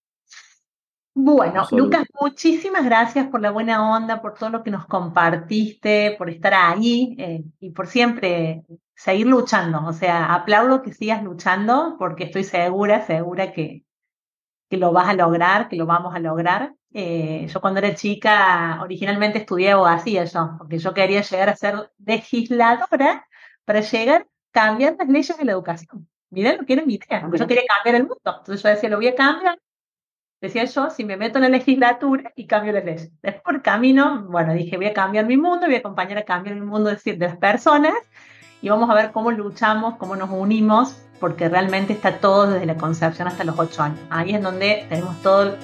[1.17, 6.29] Bueno, Lucas, muchísimas gracias por la buena onda, por todo lo que nos compartiste, por
[6.29, 8.65] estar ahí eh, y por siempre
[8.97, 9.85] seguir luchando.
[9.87, 13.85] O sea, aplaudo que sigas luchando porque estoy segura, segura que,
[14.69, 16.75] que lo vas a lograr, que lo vamos a lograr.
[16.93, 21.93] Eh, yo cuando era chica originalmente estudié abogacía yo, porque yo quería llegar a ser
[22.05, 23.27] legisladora
[23.65, 26.09] para llegar a cambiar las leyes de la educación.
[26.35, 27.29] Miren lo que era mi idea.
[27.33, 28.19] Yo quería cambiar el mundo.
[28.27, 29.59] Entonces yo decía, lo voy a cambiar
[30.45, 33.11] Decía yo, si me meto en la legislatura y cambio las leyes.
[33.23, 36.55] Después por camino, bueno, dije, voy a cambiar mi mundo, voy a acompañar a cambiar
[36.57, 37.95] el mundo de, las personas
[38.61, 42.77] y vamos a ver cómo luchamos, cómo nos unimos, porque realmente está todo desde la
[42.77, 44.01] concepción hasta los ocho años.
[44.11, 45.57] Ahí es donde tenemos todo el,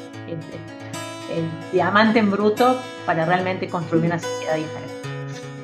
[1.73, 4.90] diamante en bruto para realmente construir una sociedad diferente.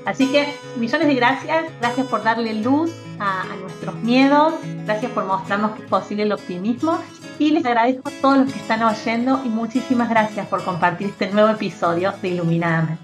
[0.07, 4.55] Así que millones de gracias, gracias por darle luz a, a nuestros miedos,
[4.85, 6.99] gracias por mostrarnos que es posible el optimismo
[7.39, 11.31] y les agradezco a todos los que están oyendo y muchísimas gracias por compartir este
[11.31, 13.03] nuevo episodio de Iluminadamente.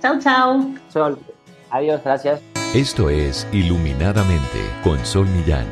[0.00, 0.74] Chau, chau.
[0.88, 1.18] Sol,
[1.70, 2.40] adiós, gracias.
[2.74, 5.66] Esto es Iluminadamente con Sol Millán.